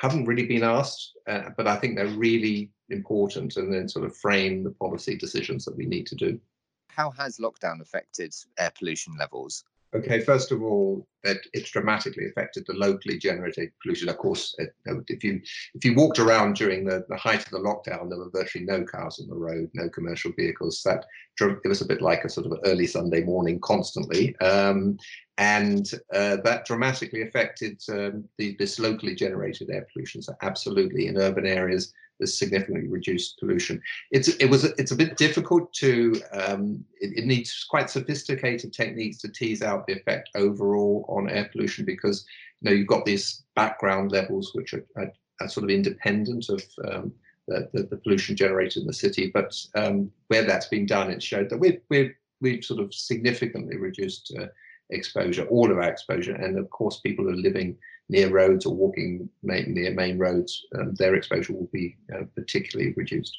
haven't 0.00 0.24
really 0.24 0.46
been 0.46 0.64
asked, 0.64 1.12
uh, 1.28 1.50
but 1.58 1.66
I 1.66 1.76
think 1.76 1.94
they're 1.94 2.06
really 2.06 2.70
important 2.88 3.58
and 3.58 3.72
then 3.72 3.86
sort 3.86 4.06
of 4.06 4.16
frame 4.16 4.64
the 4.64 4.70
policy 4.70 5.14
decisions 5.14 5.66
that 5.66 5.76
we 5.76 5.84
need 5.84 6.06
to 6.06 6.14
do. 6.14 6.40
How 6.88 7.10
has 7.10 7.36
lockdown 7.36 7.82
affected 7.82 8.34
air 8.58 8.72
pollution 8.76 9.14
levels? 9.18 9.62
Okay, 9.94 10.20
first 10.20 10.52
of 10.52 10.62
all, 10.62 11.06
that 11.24 11.38
it's 11.52 11.70
dramatically 11.70 12.26
affected 12.28 12.64
the 12.66 12.74
locally 12.74 13.18
generated 13.18 13.72
pollution. 13.82 14.08
Of 14.08 14.16
course, 14.18 14.54
it, 14.58 14.72
if 15.08 15.22
you 15.22 15.40
if 15.74 15.84
you 15.84 15.94
walked 15.94 16.18
around 16.18 16.54
during 16.54 16.84
the, 16.84 17.04
the 17.08 17.16
height 17.16 17.44
of 17.44 17.50
the 17.50 17.58
lockdown, 17.58 18.08
there 18.08 18.18
were 18.18 18.30
virtually 18.32 18.64
no 18.64 18.84
cars 18.84 19.20
on 19.20 19.28
the 19.28 19.34
road, 19.34 19.68
no 19.74 19.88
commercial 19.88 20.32
vehicles. 20.38 20.80
That 20.84 21.04
it 21.40 21.68
was 21.68 21.82
a 21.82 21.86
bit 21.86 22.00
like 22.00 22.24
a 22.24 22.28
sort 22.28 22.46
of 22.46 22.58
early 22.64 22.86
Sunday 22.86 23.24
morning, 23.24 23.58
constantly, 23.60 24.36
um, 24.38 24.96
and 25.40 25.92
uh, 26.12 26.36
that 26.44 26.66
dramatically 26.66 27.22
affected 27.22 27.80
um, 27.88 28.28
the, 28.36 28.54
this 28.58 28.78
locally 28.78 29.14
generated 29.14 29.70
air 29.70 29.86
pollution. 29.90 30.20
So, 30.20 30.34
absolutely, 30.42 31.06
in 31.06 31.16
urban 31.16 31.46
areas, 31.46 31.94
there's 32.18 32.38
significantly 32.38 32.88
reduced 32.88 33.38
pollution. 33.40 33.80
It's 34.10 34.28
it 34.28 34.50
was 34.50 34.64
it's 34.64 34.90
a 34.90 34.96
bit 34.96 35.16
difficult 35.16 35.72
to 35.74 36.20
um, 36.32 36.84
it, 37.00 37.16
it, 37.16 37.24
needs 37.24 37.64
quite 37.70 37.88
sophisticated 37.88 38.74
techniques 38.74 39.16
to 39.22 39.32
tease 39.32 39.62
out 39.62 39.86
the 39.86 39.94
effect 39.94 40.28
overall 40.34 41.06
on 41.08 41.30
air 41.30 41.48
pollution 41.50 41.86
because 41.86 42.26
you 42.60 42.68
know 42.68 42.76
you've 42.76 42.86
got 42.86 43.06
these 43.06 43.42
background 43.56 44.12
levels 44.12 44.52
which 44.54 44.74
are, 44.74 44.84
are, 44.96 45.10
are 45.40 45.48
sort 45.48 45.64
of 45.64 45.70
independent 45.70 46.50
of 46.50 46.62
um, 46.92 47.14
the, 47.48 47.66
the, 47.72 47.84
the, 47.84 47.96
pollution 47.96 48.36
generated 48.36 48.82
in 48.82 48.86
the 48.86 48.92
city. 48.92 49.30
But 49.32 49.56
um, 49.74 50.12
where 50.28 50.44
that's 50.44 50.68
been 50.68 50.84
done, 50.84 51.10
it 51.10 51.22
showed 51.22 51.48
that 51.48 51.58
we've 51.58 51.80
we've 51.88 52.12
we've 52.42 52.62
sort 52.62 52.80
of 52.80 52.92
significantly 52.92 53.78
reduced 53.78 54.36
uh, 54.38 54.46
exposure, 54.90 55.46
all 55.46 55.70
of 55.70 55.78
our 55.78 55.90
exposure, 55.90 56.34
and 56.34 56.58
of 56.58 56.68
course, 56.70 57.00
people 57.00 57.24
who 57.24 57.32
are 57.32 57.36
living 57.36 57.76
near 58.08 58.28
roads 58.28 58.66
or 58.66 58.74
walking 58.74 59.28
near 59.42 59.94
main 59.94 60.18
roads, 60.18 60.66
um, 60.78 60.94
their 60.94 61.14
exposure 61.14 61.52
will 61.52 61.70
be 61.72 61.96
uh, 62.14 62.24
particularly 62.34 62.92
reduced. 62.96 63.36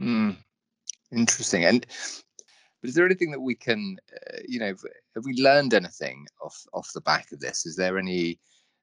Mm, 0.00 0.36
interesting. 1.12 1.64
And 1.64 1.86
but 2.80 2.88
is 2.88 2.94
there 2.94 3.06
anything 3.06 3.30
that 3.32 3.40
we 3.40 3.54
can, 3.54 3.96
uh, 4.12 4.38
you 4.46 4.60
know, 4.60 4.74
have 5.14 5.24
we 5.24 5.34
learned 5.42 5.74
anything 5.74 6.26
off 6.42 6.56
off 6.72 6.90
the 6.94 7.00
back 7.00 7.32
of 7.32 7.40
this? 7.40 7.66
Is 7.66 7.76
there 7.76 7.98
any 7.98 8.38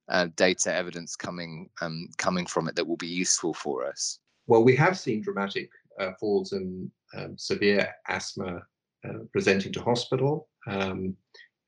uh, 0.09 0.27
data 0.35 0.73
evidence 0.73 1.15
coming 1.15 1.69
um, 1.81 2.09
coming 2.17 2.45
from 2.45 2.67
it 2.67 2.75
that 2.75 2.87
will 2.87 2.97
be 2.97 3.07
useful 3.07 3.53
for 3.53 3.85
us? 3.85 4.19
Well, 4.47 4.63
we 4.63 4.75
have 4.75 4.97
seen 4.97 5.21
dramatic 5.21 5.69
uh, 5.99 6.11
falls 6.19 6.51
in 6.53 6.91
um, 7.15 7.37
severe 7.37 7.93
asthma 8.09 8.61
uh, 9.07 9.19
presenting 9.31 9.71
to 9.73 9.81
hospital. 9.81 10.49
Um, 10.67 11.15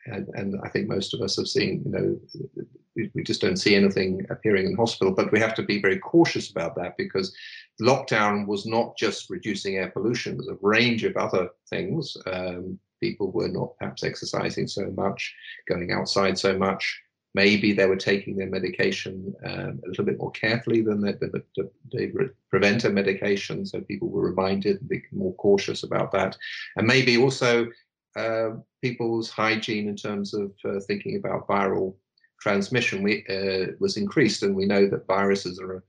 and, 0.05 0.27
and, 0.33 0.59
I 0.63 0.69
think 0.69 0.87
most 0.87 1.13
of 1.13 1.21
us 1.21 1.35
have 1.37 1.47
seen, 1.47 1.81
you 1.85 1.91
know, 1.91 2.67
we, 2.95 3.23
just 3.23 3.41
don't 3.41 3.57
see 3.57 3.75
anything 3.75 4.25
appearing 4.29 4.67
in 4.67 4.75
hospital, 4.75 5.13
but 5.13 5.31
we 5.31 5.39
have 5.39 5.55
to 5.55 5.63
be 5.63 5.81
very 5.81 5.99
cautious 5.99 6.49
about 6.49 6.75
that 6.75 6.95
because 6.97 7.35
lockdown 7.81 8.47
was 8.47 8.65
not 8.65 8.95
just 8.97 9.29
reducing 9.29 9.77
air 9.77 9.89
pollution, 9.89 10.37
there's 10.37 10.47
a 10.47 10.57
range 10.61 11.03
of 11.03 11.17
other 11.17 11.49
things. 11.69 12.15
Um, 12.27 12.79
people 13.01 13.31
were 13.31 13.49
not 13.49 13.77
perhaps 13.77 14.03
exercising 14.03 14.67
so 14.67 14.91
much, 14.95 15.33
going 15.67 15.91
outside 15.91 16.37
so 16.37 16.57
much, 16.57 17.01
maybe 17.35 17.73
they 17.73 17.85
were 17.85 17.97
taking 17.97 18.37
their 18.37 18.49
medication 18.49 19.35
um, 19.45 19.81
a 19.85 19.89
little 19.89 20.05
bit 20.05 20.17
more 20.17 20.31
carefully 20.31 20.81
than 20.81 21.01
the, 21.01 21.11
the, 21.19 21.43
the, 21.57 21.69
the, 21.91 22.33
preventer 22.49 22.89
medication. 22.89 23.65
So 23.65 23.81
people 23.81 24.07
were 24.09 24.29
reminded 24.29 24.79
and 24.79 24.87
be 24.87 25.03
more 25.11 25.35
cautious 25.35 25.83
about 25.83 26.13
that. 26.13 26.37
And 26.77 26.87
maybe 26.87 27.17
also 27.17 27.67
uh, 28.15 28.51
people's 28.81 29.29
hygiene 29.29 29.87
in 29.87 29.95
terms 29.95 30.33
of 30.33 30.51
uh, 30.65 30.79
thinking 30.87 31.17
about 31.17 31.47
viral 31.47 31.95
transmission 32.39 33.03
we, 33.03 33.25
uh, 33.27 33.71
was 33.79 33.97
increased. 33.97 34.43
And 34.43 34.55
we 34.55 34.65
know 34.65 34.87
that 34.87 35.07
viruses 35.07 35.59
are, 35.59 35.83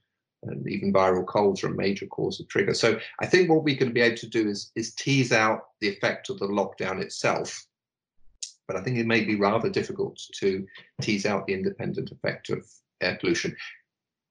and 0.45 0.69
even 0.69 0.93
viral 0.93 1.27
colds 1.27 1.63
are 1.65 1.69
a 1.69 1.77
major 1.77 2.07
cause 2.07 2.41
of 2.41 2.49
trigger. 2.49 2.75
So 2.75 2.99
I 3.21 3.27
think 3.27 3.51
what 3.51 3.65
we 3.65 3.77
can 3.77 3.93
be 3.93 4.01
able 4.01 4.17
to 4.19 4.29
do 4.29 4.49
is, 4.49 4.71
is 4.75 4.95
tease 4.95 5.33
out 5.33 5.69
the 5.81 5.89
effect 5.89 6.31
of 6.31 6.39
the 6.39 6.47
lockdown 6.47 7.01
itself 7.01 7.67
but 8.67 8.77
I 8.77 8.83
think 8.83 8.99
it 8.99 9.07
may 9.07 9.25
be 9.25 9.37
rather 9.37 9.71
difficult 9.71 10.21
to 10.41 10.67
tease 11.01 11.27
out 11.27 11.47
the 11.47 11.55
independent 11.55 12.11
effect 12.11 12.51
of 12.51 12.67
air 13.01 13.17
pollution. 13.21 13.57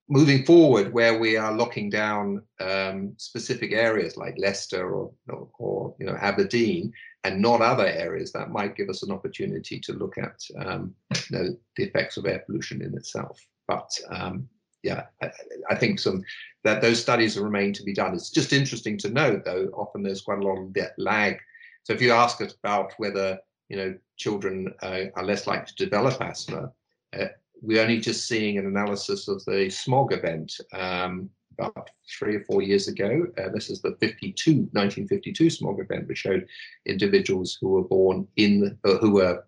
Moving 0.08 0.46
forward, 0.46 0.94
where 0.94 1.18
we 1.18 1.36
are 1.36 1.56
locking 1.56 1.90
down 1.90 2.44
um, 2.60 3.14
specific 3.18 3.72
areas 3.72 4.18
like 4.18 4.36
Leicester 4.38 4.88
or, 4.88 5.12
or, 5.28 5.50
or, 5.58 5.96
you 6.00 6.06
know 6.06 6.16
Aberdeen, 6.22 6.94
and 7.26 7.42
not 7.42 7.62
other 7.62 7.88
areas, 7.88 8.32
that 8.32 8.52
might 8.52 8.76
give 8.76 8.90
us 8.90 9.04
an 9.04 9.12
opportunity 9.12 9.80
to 9.80 9.94
look 9.94 10.18
at 10.18 10.40
um, 10.66 10.94
you 11.30 11.38
know, 11.38 11.58
the 11.76 11.84
effects 11.84 12.18
of 12.18 12.26
air 12.26 12.44
pollution 12.46 12.82
in 12.82 12.96
itself. 12.96 13.40
But 13.68 13.90
um, 14.10 14.48
yeah, 14.84 15.06
I, 15.22 15.32
I, 15.72 15.76
think 15.76 16.00
some 16.00 16.24
that 16.64 16.82
those 16.82 17.02
studies 17.02 17.40
remain 17.40 17.74
to 17.74 17.84
be 17.84 17.94
done. 17.94 18.14
It's 18.14 18.30
just 18.30 18.54
interesting 18.54 18.98
to 19.00 19.10
note, 19.10 19.44
though. 19.44 19.70
Often 19.74 20.04
there's 20.04 20.22
quite 20.22 20.40
a 20.40 20.48
lot 20.48 20.60
of 20.60 20.76
lag. 20.98 21.40
So 21.84 21.94
if 21.94 22.02
you 22.02 22.12
ask 22.12 22.40
us 22.42 22.54
about 22.54 22.94
whether 22.98 23.40
you 23.70 23.78
know, 23.78 23.96
children 24.18 24.74
uh, 24.82 25.06
are 25.16 25.24
less 25.26 25.48
likely 25.48 25.74
to 25.76 25.86
develop 25.86 26.22
asthma. 26.22 26.72
Uh, 27.18 27.26
we're 27.62 27.82
only 27.82 28.00
just 28.00 28.28
seeing 28.28 28.58
an 28.58 28.68
analysis 28.68 29.28
of 29.28 29.44
the 29.46 29.70
smog 29.70 30.14
event 30.14 30.54
um, 30.74 31.30
about 31.58 31.90
three 32.20 32.36
or 32.36 32.42
four 32.42 32.62
years 32.62 32.88
ago. 32.88 33.28
Uh, 33.38 33.50
this 33.50 33.70
is 33.70 33.82
the 33.82 33.96
52, 34.00 34.52
1952 34.72 35.50
smog 35.50 35.80
event, 35.80 36.08
which 36.08 36.20
showed 36.20 36.48
individuals 36.86 37.58
who 37.60 37.70
were 37.70 37.84
born 37.84 38.28
in, 38.36 38.78
uh, 38.84 38.98
who 38.98 39.12
were 39.12 39.46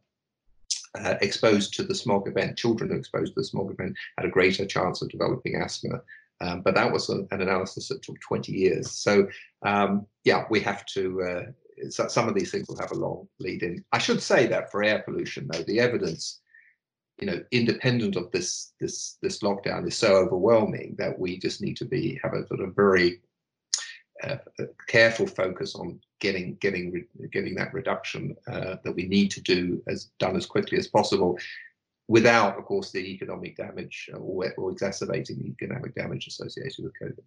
uh, 0.99 1.15
exposed 1.21 1.73
to 1.75 1.83
the 1.83 1.95
smog 1.95 2.27
event, 2.27 2.57
children 2.57 2.91
exposed 2.91 3.33
to 3.33 3.41
the 3.41 3.45
smog 3.45 3.71
event 3.71 3.95
had 4.17 4.25
a 4.25 4.31
greater 4.31 4.65
chance 4.65 5.01
of 5.01 5.09
developing 5.09 5.55
asthma. 5.55 6.01
Um, 6.39 6.61
but 6.61 6.75
that 6.75 6.91
was 6.91 7.09
a, 7.09 7.25
an 7.31 7.41
analysis 7.41 7.87
that 7.87 8.03
took 8.03 8.19
20 8.21 8.51
years. 8.51 8.91
So 8.91 9.27
um, 9.63 10.05
yeah, 10.23 10.45
we 10.49 10.59
have 10.61 10.85
to 10.87 11.21
uh, 11.23 11.43
some 11.89 12.27
of 12.27 12.35
these 12.35 12.51
things 12.51 12.67
will 12.67 12.79
have 12.79 12.91
a 12.91 12.95
long 12.95 13.27
lead 13.39 13.63
in. 13.63 13.83
I 13.91 13.99
should 13.99 14.21
say 14.21 14.47
that 14.47 14.71
for 14.71 14.83
air 14.83 14.99
pollution, 14.99 15.47
though, 15.51 15.63
the 15.63 15.79
evidence, 15.79 16.39
you 17.19 17.27
know, 17.27 17.43
independent 17.51 18.15
of 18.15 18.31
this 18.31 18.73
this 18.79 19.17
this 19.21 19.39
lockdown 19.39 19.87
is 19.87 19.97
so 19.97 20.15
overwhelming 20.15 20.95
that 20.97 21.17
we 21.17 21.39
just 21.39 21.61
need 21.61 21.77
to 21.77 21.85
be 21.85 22.19
have 22.23 22.33
a 22.33 22.45
sort 22.47 22.61
of 22.61 22.75
very 22.75 23.21
uh, 24.23 24.37
careful 24.87 25.27
focus 25.27 25.75
on 25.75 25.99
getting 26.19 26.55
getting 26.55 27.05
getting 27.31 27.55
that 27.55 27.73
reduction 27.73 28.35
uh, 28.47 28.75
that 28.83 28.95
we 28.95 29.07
need 29.07 29.29
to 29.31 29.41
do 29.41 29.81
as 29.87 30.09
done 30.19 30.35
as 30.35 30.45
quickly 30.45 30.77
as 30.77 30.87
possible 30.87 31.37
without 32.07 32.57
of 32.57 32.65
course 32.65 32.91
the 32.91 32.99
economic 32.99 33.55
damage 33.57 34.09
or, 34.13 34.51
or 34.57 34.71
exacerbating 34.71 35.37
the 35.37 35.49
economic 35.49 35.93
damage 35.93 36.25
associated 36.25 36.83
with 36.83 36.93
covid 36.99 37.23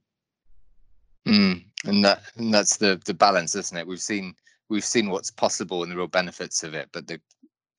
Mm, 1.27 1.65
and 1.85 2.05
that 2.05 2.23
and 2.37 2.53
that's 2.53 2.77
the 2.77 3.01
the 3.05 3.15
balance, 3.15 3.55
isn't 3.55 3.77
it? 3.77 3.87
We've 3.87 4.01
seen 4.01 4.35
we've 4.69 4.85
seen 4.85 5.11
what's 5.11 5.31
possible 5.31 5.83
and 5.83 5.93
the 5.93 5.97
real 5.97 6.07
benefits 6.07 6.63
of 6.63 6.75
it, 6.75 6.89
but 6.93 7.07
the 7.07 7.21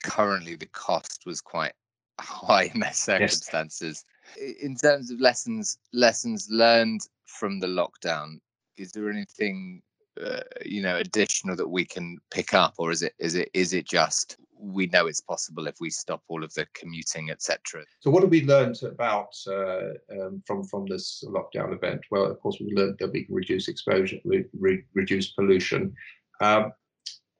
currently 0.04 0.56
the 0.56 0.68
cost 0.68 1.24
was 1.26 1.42
quite 1.42 1.74
high 2.48 2.72
in 2.74 2.80
those 2.80 2.98
circumstances. 2.98 4.04
Yes. 4.40 4.56
In 4.62 4.76
terms 4.76 5.12
of 5.12 5.20
lessons 5.20 5.78
lessons 5.94 6.48
learned 6.50 7.02
from 7.26 7.60
the 7.60 7.68
lockdown, 7.68 8.40
is 8.78 8.92
there 8.92 9.10
anything 9.10 9.82
uh, 10.24 10.42
you 10.66 10.82
know 10.82 10.98
additional 10.98 11.56
that 11.56 11.68
we 11.68 11.86
can 11.86 12.18
pick 12.30 12.54
up, 12.54 12.76
or 12.78 12.92
is 12.92 13.02
it 13.02 13.14
is 13.20 13.36
it 13.36 13.50
is 13.54 13.74
it 13.74 13.88
just 13.88 14.38
we 14.62 14.88
know 14.88 15.08
it's 15.08 15.22
possible 15.22 15.68
if 15.68 15.76
we 15.80 15.90
stop 15.90 16.22
all 16.28 16.44
of 16.44 16.54
the 16.54 16.68
commuting, 16.74 17.32
etc. 17.32 17.84
So, 18.00 18.12
what 18.12 18.24
have 18.24 18.32
we 18.32 18.46
learned 18.46 18.82
about 18.84 19.34
uh, 19.48 19.94
um, 20.12 20.44
from 20.46 20.64
from 20.64 20.86
this 20.86 21.24
lockdown 21.28 21.74
event? 21.74 22.02
Well, 22.12 22.26
of 22.26 22.40
course, 22.40 22.58
we 22.60 22.74
learned 22.76 22.98
that 23.00 23.12
we 23.12 23.26
can 23.26 23.36
reduce 23.36 23.68
exposure, 23.68 24.18
re- 24.24 24.46
re- 24.60 24.84
reduce 24.94 25.32
pollution. 25.32 25.94
Um, 26.40 26.74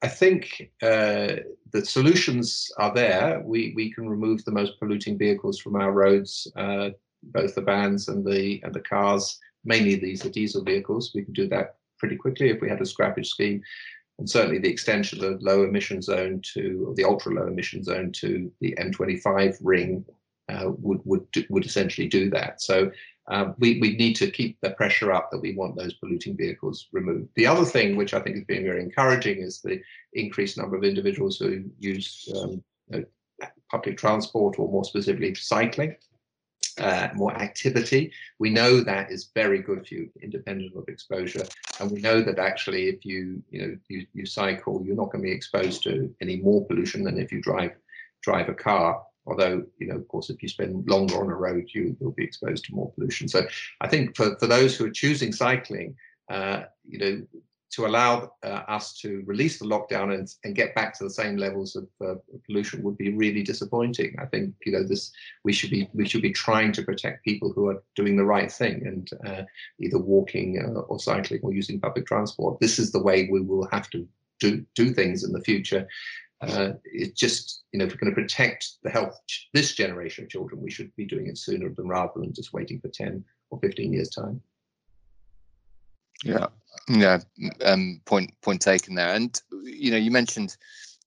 I 0.04 0.08
think 0.08 0.72
uh, 0.82 1.36
the 1.72 1.86
solutions 1.86 2.72
are 2.78 2.94
there. 2.94 3.42
We 3.46 3.74
we 3.76 3.92
can 3.94 4.10
remove 4.10 4.44
the 4.44 4.52
most 4.52 4.80
polluting 4.80 5.18
vehicles 5.18 5.60
from 5.60 5.76
our 5.76 5.92
roads, 5.92 6.52
uh, 6.56 6.90
both 7.24 7.56
the 7.56 7.62
vans 7.62 8.08
and 8.08 8.26
the 8.26 8.62
and 8.64 8.74
the 8.74 8.82
cars. 8.82 9.38
Mainly, 9.64 9.96
these 9.96 10.26
are 10.26 10.30
diesel 10.30 10.64
vehicles. 10.64 11.12
We 11.14 11.24
can 11.24 11.34
do 11.34 11.48
that 11.50 11.76
pretty 12.00 12.16
quickly 12.16 12.50
if 12.50 12.62
we 12.62 12.70
had 12.70 12.82
a 12.82 12.84
scrappage 12.84 13.28
scheme 13.28 13.62
and 14.22 14.30
certainly 14.30 14.60
the 14.60 14.70
extension 14.70 15.24
of 15.24 15.40
the 15.40 15.44
low 15.44 15.64
emission 15.64 16.00
zone 16.00 16.40
to 16.54 16.94
the 16.96 17.04
ultra 17.04 17.34
low 17.34 17.48
emission 17.48 17.84
zone 17.84 18.12
to 18.12 18.52
the 18.62 18.76
M25 18.80 19.58
ring 19.62 20.06
uh, 20.48 20.72
would 20.78 21.02
would 21.06 21.26
would 21.50 21.66
essentially 21.66 22.08
do 22.08 22.30
that. 22.30 22.62
So 22.62 22.92
um, 23.28 23.56
we 23.60 23.80
we 23.80 23.96
need 23.96 24.16
to 24.16 24.32
keep 24.32 24.60
the 24.62 24.72
pressure 24.72 25.12
up 25.12 25.30
that 25.32 25.42
we 25.42 25.56
want 25.56 25.76
those 25.76 25.94
polluting 25.94 26.36
vehicles 26.36 26.88
removed. 26.92 27.30
The 27.36 27.48
other 27.48 27.66
thing, 27.66 27.96
which 27.96 28.14
I 28.14 28.20
think 28.20 28.36
has 28.36 28.46
been 28.46 28.64
very 28.64 28.82
encouraging, 28.82 29.40
is 29.40 29.62
the 29.62 29.82
increased 30.14 30.58
number 30.58 30.76
of 30.76 30.84
individuals 30.84 31.38
who 31.38 31.66
use 31.80 32.28
um, 32.36 32.64
you 32.90 33.06
know, 33.42 33.48
public 33.70 33.98
transport 33.98 34.60
or 34.60 34.70
more 34.70 34.84
specifically 34.84 35.36
cycling 35.36 35.96
uh, 36.80 37.10
more 37.14 37.34
activity. 37.36 38.12
We 38.40 38.50
know 38.50 38.82
that 38.82 39.12
is 39.12 39.30
very 39.34 39.62
good 39.62 39.88
for 39.88 39.94
you, 39.94 40.10
independent 40.22 40.76
of 40.76 40.88
exposure. 40.88 41.46
And 41.80 41.92
we 41.92 42.02
know 42.02 42.22
that 42.22 42.40
actually, 42.40 42.90
if 42.90 43.06
you 43.06 43.42
you 43.50 43.62
know 43.62 43.78
you, 43.88 44.06
you 44.14 44.26
cycle, 44.26 44.82
you're 44.86 44.96
not 44.96 45.12
going 45.12 45.24
to 45.24 45.30
be 45.30 45.32
exposed 45.32 45.84
to 45.84 46.14
any 46.22 46.38
more 46.38 46.66
pollution 46.66 47.04
than 47.04 47.20
if 47.20 47.32
you 47.32 47.42
drive 47.42 47.72
drive 48.22 48.50
a 48.50 48.54
car. 48.54 49.04
Although, 49.28 49.66
you 49.78 49.88
know, 49.88 49.96
of 49.96 50.08
course, 50.08 50.30
if 50.30 50.42
you 50.42 50.50
spend 50.50 50.88
longer 50.88 51.22
on 51.22 51.30
a 51.30 51.36
road, 51.36 51.66
you 51.74 51.96
will 52.00 52.12
be 52.12 52.24
exposed 52.24 52.66
to 52.66 52.76
more 52.76 52.92
pollution. 52.94 53.28
So 53.28 53.46
I 53.80 53.88
think 53.88 54.16
for, 54.16 54.36
for 54.40 54.48
those 54.48 54.76
who 54.76 54.86
are 54.86 54.92
choosing 54.92 55.32
cycling, 55.32 55.96
uh, 56.30 56.64
you 56.88 57.00
know, 57.00 57.22
to 57.72 57.86
allow 57.86 58.34
uh, 58.44 58.64
us 58.68 58.98
to 59.00 59.24
release 59.26 59.58
the 59.58 59.66
lockdown 59.66 60.14
and, 60.14 60.34
and 60.44 60.56
get 60.56 60.76
back 60.76 60.98
to 60.98 61.06
the 61.06 61.10
same 61.10 61.38
levels 61.38 61.76
of 61.76 61.88
uh, 62.06 62.16
pollution 62.46 62.84
would 62.84 62.98
be 62.98 63.14
really 63.14 63.44
disappointing. 63.44 64.16
I 64.20 64.26
think 64.26 64.54
you 64.66 64.74
know 64.74 64.84
this 64.84 65.12
we 65.44 65.54
should 65.54 65.70
be 65.70 65.90
we 65.94 66.08
should 66.08 66.22
be 66.22 66.34
trying 66.34 66.74
to 66.74 66.84
protect 66.84 67.24
people 67.24 67.54
who 67.54 67.68
are 67.68 67.82
doing 67.96 68.18
the 68.18 68.26
right 68.26 68.52
thing 68.52 68.86
and 68.86 69.10
uh, 69.26 69.44
either 69.80 69.98
walking 69.98 70.62
uh, 70.62 70.82
or 70.82 71.00
cycling 71.00 71.40
or 71.44 71.54
using 71.54 71.80
public 71.80 72.06
transport. 72.06 72.60
This 72.60 72.78
is 72.78 72.92
the 72.92 73.02
way 73.02 73.30
we 73.32 73.42
will 73.42 73.68
have 73.72 73.90
to 73.92 74.08
do 74.40 74.66
do 74.76 74.94
things 74.94 75.24
in 75.24 75.32
the 75.32 75.42
future. 75.42 75.88
Uh, 76.42 76.74
it's 76.86 77.20
just 77.20 77.64
you 77.72 77.78
know 77.78 77.86
if 77.86 77.92
we're 77.92 77.98
going 77.98 78.14
to 78.14 78.22
protect 78.22 78.78
the 78.84 78.90
health 78.90 79.20
this 79.54 79.76
generation 79.76 80.24
of 80.24 80.30
children, 80.30 80.62
we 80.62 80.72
should 80.72 80.94
be 80.96 81.06
doing 81.06 81.28
it 81.28 81.38
sooner 81.38 81.70
than 81.70 81.88
rather 81.88 82.14
than 82.16 82.34
just 82.34 82.54
waiting 82.54 82.80
for 82.80 82.90
ten 82.90 83.24
or 83.52 83.60
fifteen 83.60 83.94
years 83.94 84.10
time. 84.10 84.42
Yeah, 86.24 86.48
yeah. 86.90 87.20
Um, 87.64 88.02
point 88.06 88.32
point 88.42 88.62
taken 88.62 88.96
there. 88.96 89.14
And 89.14 89.40
you 89.64 89.92
know, 89.92 89.98
you 89.98 90.12
mentioned 90.12 90.58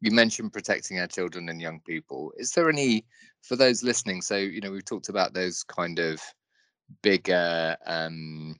you 0.00 0.10
mentioned 0.10 0.52
protecting 0.52 1.00
our 1.00 1.06
children 1.06 1.48
and 1.48 1.60
young 1.60 1.80
people. 1.80 2.32
Is 2.36 2.52
there 2.52 2.68
any 2.68 3.04
for 3.42 3.56
those 3.56 3.82
listening? 3.82 4.22
So 4.22 4.36
you 4.36 4.60
know, 4.60 4.70
we've 4.70 4.84
talked 4.84 5.08
about 5.08 5.34
those 5.34 5.64
kind 5.64 5.98
of 5.98 6.20
bigger 7.02 7.76
um, 7.86 8.56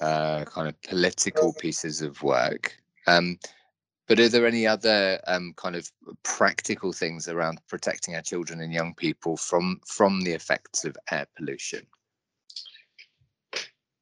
uh, 0.00 0.44
kind 0.44 0.68
of 0.68 0.80
political 0.82 1.52
pieces 1.54 2.02
of 2.02 2.22
work. 2.22 2.76
Um, 3.06 3.38
but 4.10 4.18
are 4.18 4.28
there 4.28 4.44
any 4.44 4.66
other 4.66 5.20
um, 5.28 5.54
kind 5.56 5.76
of 5.76 5.88
practical 6.24 6.92
things 6.92 7.28
around 7.28 7.60
protecting 7.68 8.16
our 8.16 8.20
children 8.20 8.60
and 8.60 8.72
young 8.72 8.92
people 8.92 9.36
from 9.36 9.80
from 9.86 10.22
the 10.22 10.32
effects 10.32 10.84
of 10.84 10.96
air 11.12 11.26
pollution? 11.36 11.86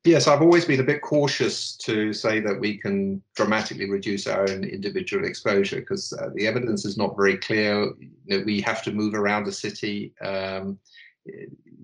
Yes, 0.04 0.26
I've 0.26 0.40
always 0.40 0.64
been 0.64 0.80
a 0.80 0.84
bit 0.84 1.02
cautious 1.02 1.76
to 1.76 2.14
say 2.14 2.40
that 2.40 2.58
we 2.58 2.78
can 2.78 3.22
dramatically 3.36 3.90
reduce 3.90 4.26
our 4.26 4.48
own 4.48 4.64
individual 4.64 5.26
exposure 5.26 5.80
because 5.80 6.14
uh, 6.14 6.30
the 6.34 6.46
evidence 6.46 6.86
is 6.86 6.96
not 6.96 7.14
very 7.14 7.36
clear. 7.36 7.92
You 8.00 8.38
know, 8.38 8.42
we 8.46 8.62
have 8.62 8.82
to 8.84 8.92
move 8.92 9.12
around 9.12 9.44
the 9.44 9.52
city. 9.52 10.14
Um, 10.22 10.78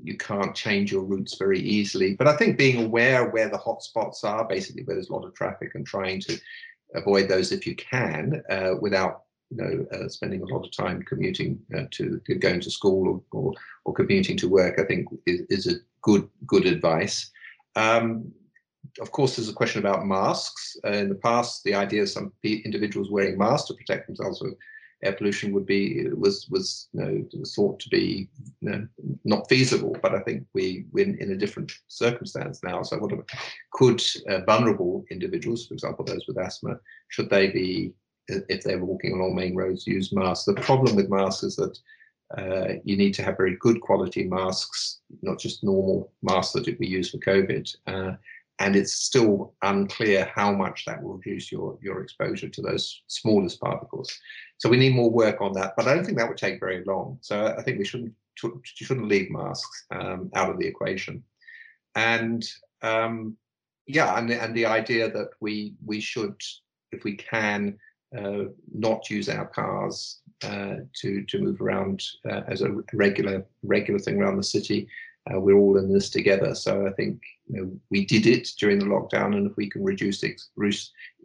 you 0.03 0.17
can't 0.17 0.55
change 0.55 0.93
your 0.93 1.03
routes 1.03 1.37
very 1.37 1.61
easily. 1.61 2.15
But 2.15 2.29
I 2.29 2.37
think 2.39 2.57
being 2.57 2.87
aware 2.87 3.29
where 3.29 3.51
the 3.51 3.59
hotspots 3.59 4.25
are, 4.25 4.49
basically 4.49 4.85
where 4.85 4.97
there's 4.97 5.11
a 5.11 5.13
lot 5.13 5.27
of 5.27 5.35
traffic, 5.35 5.75
and 5.75 5.87
trying 5.87 6.21
to 6.23 6.41
avoid 6.95 7.29
those 7.29 7.53
if 7.53 7.67
you 7.67 7.75
can, 7.77 8.43
uh, 8.51 8.75
without 8.81 9.25
you 9.51 9.57
know 9.57 9.87
uh, 9.93 10.09
spending 10.09 10.43
a 10.43 10.47
lot 10.47 10.65
of 10.65 10.73
time 10.73 11.03
commuting 11.03 11.59
uh, 11.77 11.85
to, 11.93 12.21
going 12.39 12.61
to 12.61 12.71
school 12.71 13.23
or, 13.33 13.41
or, 13.41 13.53
or 13.85 13.95
commuting 13.95 14.37
to 14.39 14.49
work, 14.49 14.79
I 14.79 14.85
think 14.85 15.09
is, 15.27 15.43
is 15.49 15.67
a 15.67 15.79
good 16.03 16.29
good 16.47 16.67
advice. 16.67 17.31
Um, 17.77 18.33
of 19.01 19.11
course, 19.11 19.37
there's 19.37 19.49
a 19.49 19.55
question 19.55 19.81
about 19.81 20.07
masks. 20.07 20.77
Uh, 20.85 20.91
in 20.91 21.09
the 21.09 21.15
past, 21.15 21.65
the 21.65 21.75
idea 21.75 22.03
of 22.03 22.11
some 22.11 22.33
individuals 22.43 23.11
wearing 23.11 23.39
masks 23.39 23.69
to 23.69 23.75
protect 23.75 24.07
themselves 24.07 24.39
from 24.39 24.57
air 25.03 25.13
pollution 25.13 25.53
would 25.53 25.67
be 25.67 26.07
was 26.15 26.49
was 26.49 26.89
you 26.93 27.29
know 27.33 27.45
thought 27.55 27.81
to 27.81 27.89
be 27.89 28.29
you 28.61 28.71
know, 28.71 28.87
not 29.25 29.49
feasible. 29.49 29.97
But 30.03 30.15
I 30.15 30.21
think 30.21 30.47
we 30.55 30.87
we're 30.93 31.07
in 31.07 31.33
a 31.33 31.37
different 31.37 31.73
circumstance 31.89 32.63
now. 32.63 32.83
So, 32.83 32.99
what 32.99 33.13
could 33.73 34.03
uh, 34.29 34.41
vulnerable 34.41 35.05
individuals, 35.11 35.67
for 35.67 35.75
example, 35.75 36.05
those 36.05 36.27
with 36.27 36.39
asthma, 36.39 36.79
should 37.09 37.31
they 37.31 37.51
be 37.51 37.93
if 38.29 38.63
they're 38.63 38.85
walking 38.85 39.13
along 39.13 39.35
main 39.35 39.55
roads, 39.55 39.87
use 39.87 40.13
masks? 40.13 40.47
The 40.47 40.55
problem 40.55 40.97
with 40.97 41.11
masks 41.11 41.43
is 41.43 41.57
that 41.57 41.79
uh, 42.39 42.75
you 42.85 42.97
need 42.97 43.15
to 43.15 43.23
have 43.23 43.37
very 43.37 43.57
good 43.57 43.81
quality 43.81 44.25
masks, 44.25 45.01
not 45.23 45.39
just 45.39 45.63
normal 45.63 46.13
masks 46.23 46.53
that 46.53 46.79
we 46.79 46.87
use 46.87 47.11
for 47.11 47.19
COVID. 47.19 47.77
Uh, 47.87 48.13
and 48.61 48.77
it's 48.77 48.93
still 48.93 49.55
unclear 49.63 50.31
how 50.35 50.53
much 50.53 50.85
that 50.85 51.03
will 51.03 51.17
reduce 51.17 51.51
your, 51.51 51.77
your 51.83 52.01
exposure 52.03 52.49
to 52.49 52.63
those 52.63 53.03
smallest 53.09 53.61
particles. 53.61 54.17
So 54.59 54.69
we 54.69 54.77
need 54.77 54.95
more 54.95 55.11
work 55.11 55.41
on 55.41 55.53
that, 55.55 55.75
but 55.77 55.89
I 55.89 55.95
don't 55.95 56.05
think 56.05 56.19
that 56.19 56.29
would 56.29 56.39
take 56.39 56.61
very 56.61 56.85
long. 56.85 57.19
So 57.21 57.55
I 57.59 57.63
think 57.63 57.79
we 57.79 57.85
shouldn't 57.85 58.13
shouldn't 58.63 59.09
leave 59.09 59.31
masks 59.31 59.87
um, 59.93 60.31
out 60.35 60.51
of 60.51 60.59
the 60.59 60.67
equation. 60.67 61.23
And 61.95 62.45
um, 62.83 63.37
yeah, 63.87 64.19
and, 64.19 64.31
and 64.31 64.55
the 64.55 64.67
idea 64.67 65.11
that 65.11 65.31
we 65.41 65.75
we 65.85 66.01
should, 66.01 66.37
if 66.93 67.05
we 67.05 67.17
can, 67.17 67.79
uh, 68.17 68.45
not 68.73 69.11
use 69.11 69.29
our 69.29 69.47
cars 69.47 70.21
uh, 70.45 70.77
to 71.01 71.25
to 71.25 71.39
move 71.39 71.61
around 71.61 72.03
uh, 72.29 72.43
as 72.49 72.63
a 72.63 72.75
regular 72.93 73.45
regular 73.63 73.99
thing 73.99 74.21
around 74.21 74.37
the 74.37 74.43
city. 74.43 74.89
Uh, 75.33 75.41
we're 75.41 75.57
all 75.57 75.79
in 75.79 75.93
this 75.93 76.11
together. 76.11 76.55
So 76.55 76.87
I 76.87 76.93
think 76.93 77.23
you 77.47 77.57
know, 77.57 77.73
we 77.91 78.05
did 78.05 78.27
it 78.27 78.49
during 78.59 78.79
the 78.79 78.85
lockdown, 78.85 79.37
and 79.37 79.51
if 79.51 79.57
we 79.57 79.71
can 79.71 79.83
reduce 79.83 80.23
it, 80.23 80.41
you 80.57 80.73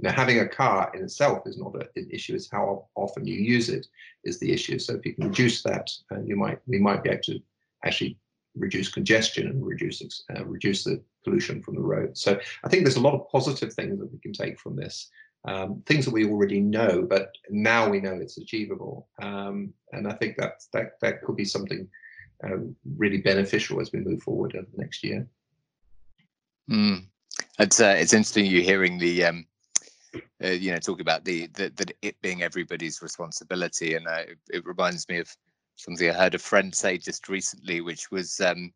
know, 0.01 0.11
having 0.11 0.39
a 0.39 0.47
car 0.47 0.91
in 0.93 1.03
itself 1.03 1.43
is 1.45 1.57
not 1.57 1.75
a, 1.75 1.87
an 1.95 2.09
issue. 2.11 2.35
It's 2.35 2.49
how 2.51 2.87
often 2.95 3.25
you 3.25 3.35
use 3.35 3.69
it 3.69 3.87
is 4.23 4.39
the 4.39 4.51
issue. 4.51 4.79
So 4.79 4.95
if 4.95 5.05
you 5.05 5.13
can 5.13 5.27
reduce 5.27 5.63
that, 5.63 5.89
uh, 6.11 6.21
you 6.21 6.35
might 6.35 6.59
we 6.67 6.79
might 6.79 7.03
be 7.03 7.09
able 7.09 7.23
to 7.23 7.39
actually 7.85 8.17
reduce 8.55 8.89
congestion 8.89 9.47
and 9.47 9.65
reduce 9.65 10.01
uh, 10.35 10.45
reduce 10.45 10.83
the 10.83 11.01
pollution 11.23 11.61
from 11.61 11.75
the 11.75 11.81
road. 11.81 12.17
So 12.17 12.39
I 12.63 12.69
think 12.69 12.83
there's 12.83 12.97
a 12.97 13.01
lot 13.01 13.13
of 13.15 13.29
positive 13.29 13.73
things 13.73 13.99
that 13.99 14.11
we 14.11 14.19
can 14.19 14.33
take 14.33 14.59
from 14.59 14.75
this 14.75 15.09
um, 15.45 15.81
things 15.85 16.05
that 16.05 16.13
we 16.13 16.25
already 16.25 16.59
know, 16.59 17.05
but 17.09 17.33
now 17.49 17.89
we 17.89 18.01
know 18.01 18.13
it's 18.13 18.37
achievable. 18.37 19.07
Um, 19.21 19.73
and 19.93 20.07
I 20.07 20.13
think 20.13 20.37
that 20.37 20.63
that 20.73 20.99
that 21.01 21.23
could 21.23 21.35
be 21.35 21.45
something 21.45 21.87
really 22.97 23.17
beneficial 23.17 23.81
as 23.81 23.91
we 23.91 23.99
move 23.99 24.21
forward 24.21 24.55
over 24.55 24.67
the 24.71 24.81
next 24.81 25.03
year. 25.03 25.27
Mm. 26.69 27.05
It's 27.59 27.79
uh, 27.79 27.95
it's 27.97 28.13
interesting 28.13 28.45
you 28.45 28.61
hearing 28.61 28.97
the 28.97 29.25
um, 29.25 29.45
uh, 30.43 30.49
you 30.49 30.71
know 30.71 30.79
talk 30.79 31.01
about 31.01 31.25
the, 31.25 31.47
the 31.47 31.71
that 31.75 31.91
it 32.01 32.21
being 32.21 32.41
everybody's 32.41 33.01
responsibility, 33.01 33.95
and 33.95 34.07
uh, 34.07 34.23
it 34.49 34.65
reminds 34.65 35.07
me 35.09 35.17
of 35.17 35.35
something 35.75 36.09
I 36.09 36.13
heard 36.13 36.35
a 36.35 36.39
friend 36.39 36.73
say 36.73 36.97
just 36.97 37.29
recently, 37.29 37.81
which 37.81 38.11
was 38.11 38.39
um, 38.41 38.73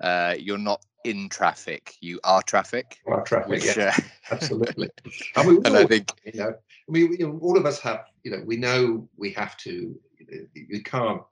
uh, 0.00 0.34
you're 0.38 0.58
not 0.58 0.84
in 1.04 1.28
traffic, 1.28 1.94
you 2.00 2.18
are 2.24 2.42
traffic. 2.42 2.98
Are 3.06 3.22
traffic, 3.22 3.48
which, 3.48 3.76
yeah, 3.76 3.94
uh, 3.96 4.02
absolutely. 4.30 4.90
and, 5.36 5.48
we, 5.48 5.56
and 5.64 5.76
I 5.76 5.84
think 5.84 6.10
you 6.24 6.40
know, 6.40 6.54
I 6.88 6.92
mean, 6.92 7.12
you 7.18 7.26
know, 7.26 7.38
all 7.40 7.56
of 7.56 7.66
us 7.66 7.78
have, 7.80 8.06
you 8.22 8.30
know, 8.30 8.42
we 8.44 8.56
know 8.56 9.08
we 9.16 9.30
have 9.32 9.56
to. 9.58 9.98
You, 10.54 10.82
can't. 10.82 11.22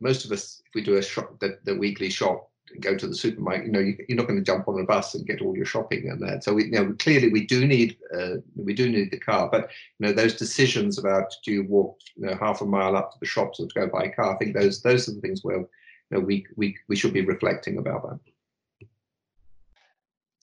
Most 0.00 0.24
of 0.24 0.32
us, 0.32 0.62
if 0.66 0.74
we 0.74 0.82
do 0.82 0.96
a 0.96 1.02
shop, 1.02 1.38
the, 1.40 1.58
the 1.64 1.74
weekly 1.74 2.10
shop, 2.10 2.50
go 2.80 2.96
to 2.96 3.06
the 3.06 3.14
supermarket, 3.14 3.66
you 3.66 3.72
know, 3.72 3.80
you, 3.80 3.96
are 4.10 4.14
not 4.14 4.26
going 4.26 4.38
to 4.38 4.44
jump 4.44 4.68
on 4.68 4.80
a 4.80 4.84
bus 4.84 5.14
and 5.14 5.26
get 5.26 5.42
all 5.42 5.56
your 5.56 5.66
shopping 5.66 6.08
and 6.08 6.20
that. 6.22 6.44
So 6.44 6.54
we, 6.54 6.64
you 6.64 6.70
know, 6.70 6.94
clearly 6.98 7.28
we 7.28 7.46
do 7.46 7.66
need, 7.66 7.96
uh, 8.16 8.36
we 8.56 8.74
do 8.74 8.90
need 8.90 9.10
the 9.10 9.18
car. 9.18 9.48
But 9.50 9.70
you 9.98 10.06
know, 10.06 10.12
those 10.12 10.34
decisions 10.34 10.98
about 10.98 11.34
do 11.44 11.52
you 11.52 11.64
walk, 11.64 11.98
you 12.16 12.26
know, 12.26 12.36
half 12.40 12.60
a 12.60 12.66
mile 12.66 12.96
up 12.96 13.12
to 13.12 13.18
the 13.20 13.26
shops 13.26 13.60
or 13.60 13.66
to 13.66 13.74
go 13.74 13.86
buy 13.86 14.04
a 14.04 14.10
car, 14.10 14.34
I 14.34 14.38
think 14.38 14.54
those 14.54 14.80
those 14.82 15.08
are 15.08 15.14
the 15.14 15.20
things 15.20 15.44
where 15.44 15.58
you 15.58 15.68
know, 16.10 16.20
we 16.20 16.46
we 16.56 16.76
we 16.88 16.96
should 16.96 17.12
be 17.12 17.24
reflecting 17.24 17.78
about 17.78 18.02
that. 18.08 18.20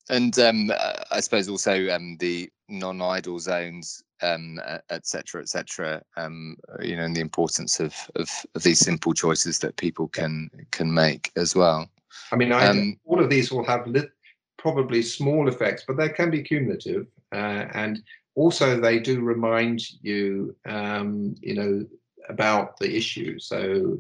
And 0.10 0.38
um, 0.40 0.72
uh, 0.72 0.94
I 1.12 1.20
suppose 1.20 1.48
also 1.48 1.88
um, 1.90 2.18
the 2.20 2.50
non-idle 2.68 3.40
zones, 3.40 4.04
um, 4.22 4.60
etc., 4.90 5.42
etc. 5.42 6.02
Um, 6.18 6.58
you 6.82 6.96
know, 6.96 7.04
and 7.04 7.16
the 7.16 7.22
importance 7.22 7.80
of, 7.80 7.96
of, 8.16 8.30
of 8.56 8.64
these 8.64 8.80
simple 8.80 9.14
choices 9.14 9.60
that 9.60 9.78
people 9.78 10.08
can 10.08 10.50
can 10.72 10.94
make 10.94 11.32
as 11.36 11.56
well. 11.56 11.90
I 12.32 12.36
mean, 12.36 12.52
I, 12.52 12.68
um, 12.68 13.00
all 13.06 13.20
of 13.24 13.30
these 13.30 13.52
will 13.52 13.66
have 13.66 13.88
lit, 13.88 14.12
probably 14.58 15.02
small 15.02 15.48
effects, 15.48 15.84
but 15.88 15.98
they 15.98 16.10
can 16.10 16.30
be 16.30 16.44
cumulative, 16.44 17.08
uh, 17.32 17.66
and 17.74 18.02
also 18.36 18.80
they 18.80 19.00
do 19.00 19.22
remind 19.22 19.82
you, 20.02 20.56
um, 20.66 21.36
you 21.42 21.56
know, 21.56 21.86
about 22.30 22.78
the 22.78 22.96
issue. 22.96 23.40
So 23.40 23.98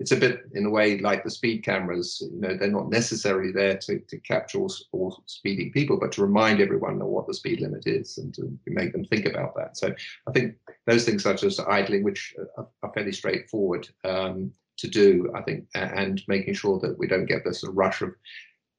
it's 0.00 0.12
a 0.12 0.16
bit 0.16 0.40
in 0.54 0.66
a 0.66 0.70
way 0.70 0.98
like 0.98 1.22
the 1.22 1.30
speed 1.30 1.62
cameras 1.62 2.22
you 2.32 2.40
know 2.40 2.56
they're 2.56 2.70
not 2.70 2.88
necessarily 2.88 3.52
there 3.52 3.76
to, 3.76 4.00
to 4.00 4.18
capture 4.18 4.58
all, 4.58 4.72
all 4.92 5.22
speeding 5.26 5.70
people 5.72 5.98
but 6.00 6.10
to 6.10 6.22
remind 6.22 6.60
everyone 6.60 6.98
what 6.98 7.26
the 7.26 7.34
speed 7.34 7.60
limit 7.60 7.86
is 7.86 8.18
and 8.18 8.34
to 8.34 8.50
make 8.66 8.92
them 8.92 9.04
think 9.04 9.26
about 9.26 9.54
that. 9.54 9.76
So 9.76 9.94
i 10.26 10.32
think 10.32 10.56
those 10.86 11.04
things 11.04 11.22
such 11.22 11.44
as 11.44 11.60
idling 11.60 12.02
which 12.02 12.34
are, 12.56 12.92
fairly 12.92 13.12
straightforward 13.12 13.88
um, 14.04 14.50
to 14.78 14.88
do 14.88 15.30
i 15.36 15.42
think 15.42 15.66
and 15.74 16.22
making 16.26 16.54
sure 16.54 16.80
that 16.80 16.98
we 16.98 17.06
don't 17.06 17.26
get 17.26 17.44
this 17.44 17.62
rush 17.64 18.02
of 18.02 18.12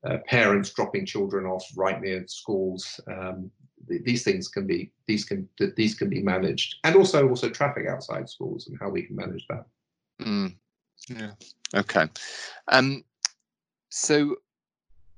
uh, 0.07 0.17
parents 0.25 0.71
dropping 0.71 1.05
children 1.05 1.45
off 1.45 1.65
right 1.75 2.01
near 2.01 2.25
schools. 2.27 2.99
Um, 3.07 3.51
these 3.87 4.23
things 4.23 4.47
can 4.47 4.67
be 4.67 4.91
these 5.07 5.25
can 5.25 5.47
these 5.75 5.95
can 5.95 6.09
be 6.09 6.21
managed. 6.21 6.77
And 6.83 6.95
also 6.95 7.27
also 7.27 7.49
traffic 7.49 7.87
outside 7.87 8.29
schools 8.29 8.67
and 8.67 8.77
how 8.79 8.89
we 8.89 9.03
can 9.03 9.15
manage 9.15 9.45
that. 9.47 9.65
Mm. 10.21 10.55
Yeah. 11.09 11.31
Okay. 11.75 12.07
Um. 12.67 13.03
So, 13.89 14.37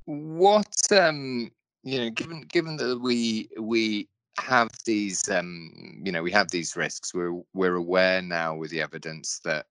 what 0.05 0.75
um, 0.91 1.51
you 1.83 1.99
know, 1.99 2.09
given 2.09 2.41
given 2.41 2.77
that 2.77 2.99
we 2.99 3.49
we 3.59 4.07
have 4.39 4.69
these 4.85 5.29
um, 5.29 6.01
you 6.03 6.11
know, 6.11 6.23
we 6.23 6.31
have 6.31 6.49
these 6.51 6.75
risks. 6.75 7.13
We're 7.13 7.41
we're 7.53 7.75
aware 7.75 8.21
now 8.21 8.55
with 8.55 8.71
the 8.71 8.81
evidence 8.81 9.39
that 9.43 9.67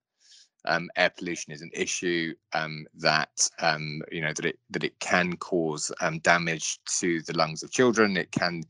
um, 0.67 0.91
air 0.97 1.11
pollution 1.11 1.53
is 1.53 1.63
an 1.63 1.71
issue 1.73 2.35
um, 2.53 2.87
that 2.95 3.49
um, 3.61 4.03
you 4.11 4.21
know 4.21 4.33
that 4.33 4.45
it 4.45 4.59
that 4.71 4.85
it 4.85 4.99
can 5.01 5.37
cause 5.37 5.91
um, 6.01 6.19
damage 6.21 6.79
to 7.01 7.23
the 7.23 7.37
lungs 7.37 7.63
of 7.63 7.71
children. 7.71 8.17
It 8.17 8.31
can 8.31 8.63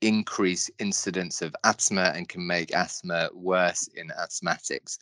increase 0.00 0.70
incidence 0.78 1.40
of 1.40 1.56
asthma 1.64 2.12
and 2.14 2.28
can 2.28 2.46
make 2.46 2.74
asthma 2.74 3.30
worse 3.32 3.88
in 3.96 4.08
asthmatics 4.20 4.98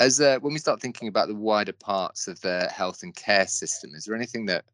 as 0.00 0.20
uh, 0.20 0.38
when 0.40 0.52
we 0.52 0.58
start 0.58 0.80
thinking 0.80 1.08
about 1.08 1.28
the 1.28 1.34
wider 1.34 1.72
parts 1.72 2.28
of 2.28 2.40
the 2.40 2.68
health 2.72 3.02
and 3.02 3.14
care 3.14 3.46
system, 3.46 3.94
is 3.94 4.04
there 4.04 4.14
anything 4.14 4.46
that 4.46 4.64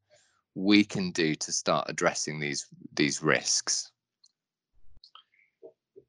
we 0.55 0.85
can 0.85 1.11
do 1.11 1.35
to 1.35 1.53
start 1.53 1.87
addressing 1.89 2.39
these 2.39 2.67
these 2.95 3.23
risks? 3.23 3.91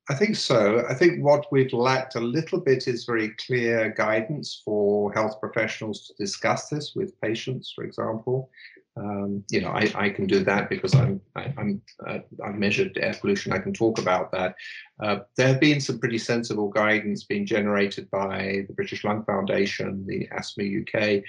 I 0.08 0.14
think 0.14 0.36
so. 0.36 0.86
I 0.88 0.94
think 0.94 1.24
what 1.24 1.52
we've 1.52 1.74
lacked 1.74 2.16
a 2.16 2.20
little 2.20 2.60
bit 2.60 2.88
is 2.88 3.06
very 3.06 3.30
clear 3.30 3.90
guidance 3.90 4.62
for 4.64 5.12
health 5.14 5.40
professionals 5.40 6.06
to 6.08 6.14
discuss 6.20 6.70
this 6.70 6.94
with 6.96 7.20
patients, 7.22 7.72
for 7.74 7.84
example. 7.84 8.52
Um, 8.98 9.44
you 9.52 9.60
know, 9.60 9.70
I, 9.70 9.92
I 9.96 10.10
can 10.10 10.26
do 10.26 10.44
that 10.46 10.70
because 10.70 10.96
I'm 10.96 11.20
I, 11.36 11.54
am 11.58 11.82
i 12.06 12.12
uh, 12.12 12.20
I've 12.46 12.56
measured 12.56 12.98
air 12.98 13.16
pollution. 13.20 13.52
I 13.52 13.60
can 13.60 13.74
talk 13.74 14.00
about 14.00 14.32
that. 14.32 14.56
Uh, 15.02 15.20
there 15.36 15.50
have 15.50 15.60
been 15.60 15.82
some 15.82 16.00
pretty 16.00 16.18
sensible 16.18 16.70
guidance 16.70 17.26
being 17.26 17.46
generated 17.46 18.10
by 18.10 18.66
the 18.68 18.74
British 18.74 19.04
Lung 19.04 19.24
Foundation, 19.26 20.06
the 20.08 20.30
Asthma 20.32 20.64
UK, 20.64 21.24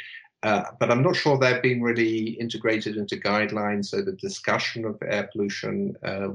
uh, 0.45 0.71
but 0.79 0.93
I'm 0.93 1.03
not 1.03 1.17
sure 1.17 1.39
they've 1.39 1.63
been 1.63 1.83
really 1.83 2.31
integrated 2.39 2.97
into 2.97 3.17
guidelines. 3.17 3.87
So 3.87 4.01
the 4.01 4.13
discussion 4.13 4.85
of 4.85 5.03
air 5.03 5.29
pollution 5.33 5.97
uh, 6.05 6.29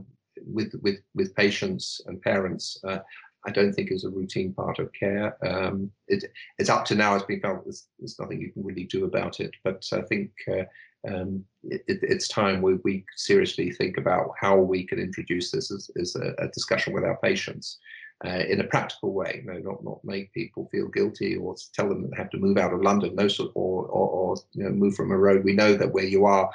with 0.46 0.74
with 0.82 1.00
with 1.16 1.34
patients 1.36 2.02
and 2.08 2.22
parents, 2.22 2.78
uh, 2.84 3.00
I 3.46 3.52
don't 3.52 3.74
think 3.74 3.92
is 3.92 4.04
a 4.04 4.10
routine 4.10 4.54
part 4.54 4.80
of 4.80 4.92
care. 4.92 5.38
Um, 5.48 5.92
it, 6.08 6.26
it's 6.58 6.70
up 6.70 6.86
to 6.86 6.96
now, 6.96 7.16
it's 7.16 7.26
been 7.26 7.40
felt 7.40 7.64
there's, 7.64 7.88
there's, 8.00 8.20
nothing 8.20 8.40
you 8.40 8.52
can 8.52 8.64
really 8.64 8.84
do 8.84 9.06
about 9.06 9.40
it. 9.40 9.52
But 9.64 9.88
I 9.92 10.02
think 10.02 10.32
uh, 10.52 10.64
um, 11.10 11.44
it, 11.64 11.82
it's 11.88 12.28
time 12.28 12.62
we, 12.62 12.76
we 12.84 13.06
seriously 13.16 13.72
think 13.72 13.98
about 13.98 14.32
how 14.40 14.58
we 14.58 14.86
can 14.86 15.00
introduce 15.00 15.52
this 15.52 15.72
as, 15.72 15.90
as 16.00 16.16
a, 16.16 16.34
a, 16.38 16.48
discussion 16.50 16.94
with 16.94 17.04
our 17.04 17.18
patients. 17.18 17.80
Uh, 18.24 18.44
in 18.48 18.62
a 18.62 18.66
practical 18.66 19.14
way, 19.14 19.42
know, 19.48 19.58
not 19.58 19.84
not 19.84 20.06
make 20.06 20.32
people 20.32 20.70
feel 20.72 20.88
guilty 20.90 21.36
or 21.36 21.56
tell 21.74 21.90
them 21.90 22.04
that 22.04 22.12
they 22.12 22.18
have 22.18 22.30
to 22.30 22.38
move 22.38 22.56
out 22.56 22.72
of 22.72 22.84
London, 22.84 23.16
no 23.16 23.28
sort, 23.28 23.52
or 23.56 23.86
or, 23.88 24.10
or 24.10 24.36
you 24.54 24.64
know, 24.64 24.70
move 24.70 24.94
from 24.94 25.12
a 25.12 25.18
road. 25.18 25.44
We 25.44 25.54
know 25.54 25.74
that 25.74 25.92
where 25.92 26.06
you 26.06 26.26
are, 26.26 26.52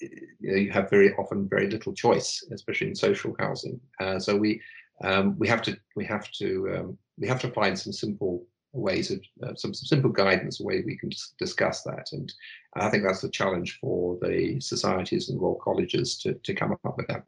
you 0.00 0.10
know, 0.42 0.56
you 0.56 0.70
have 0.70 0.90
very 0.90 1.14
often 1.14 1.48
very 1.48 1.70
little 1.70 1.94
choice, 1.94 2.46
especially 2.52 2.88
in 2.88 2.94
social 2.94 3.34
housing. 3.38 3.80
Uh, 4.02 4.18
so 4.18 4.36
we 4.36 4.60
um, 5.02 5.38
we 5.38 5.48
have 5.48 5.62
to 5.62 5.78
we 5.96 6.04
have 6.04 6.30
to 6.32 6.76
um, 6.76 6.98
we 7.18 7.26
have 7.26 7.40
to 7.40 7.50
find 7.52 7.78
some 7.78 7.94
simple 7.94 8.44
ways 8.72 9.10
of 9.10 9.20
uh, 9.42 9.54
some, 9.54 9.74
some 9.74 9.86
simple 9.86 10.10
guidance, 10.10 10.60
a 10.60 10.64
way 10.64 10.82
we 10.84 10.96
can 10.96 11.10
discuss 11.38 11.82
that. 11.82 12.08
And 12.12 12.32
I 12.74 12.88
think 12.88 13.04
that's 13.04 13.20
the 13.20 13.28
challenge 13.28 13.78
for 13.80 14.18
the 14.22 14.60
societies 14.60 15.28
and 15.28 15.40
Royal 15.40 15.56
Colleges 15.56 16.16
to, 16.18 16.34
to 16.34 16.54
come 16.54 16.72
up 16.72 16.96
with 16.96 17.06
that. 17.08 17.24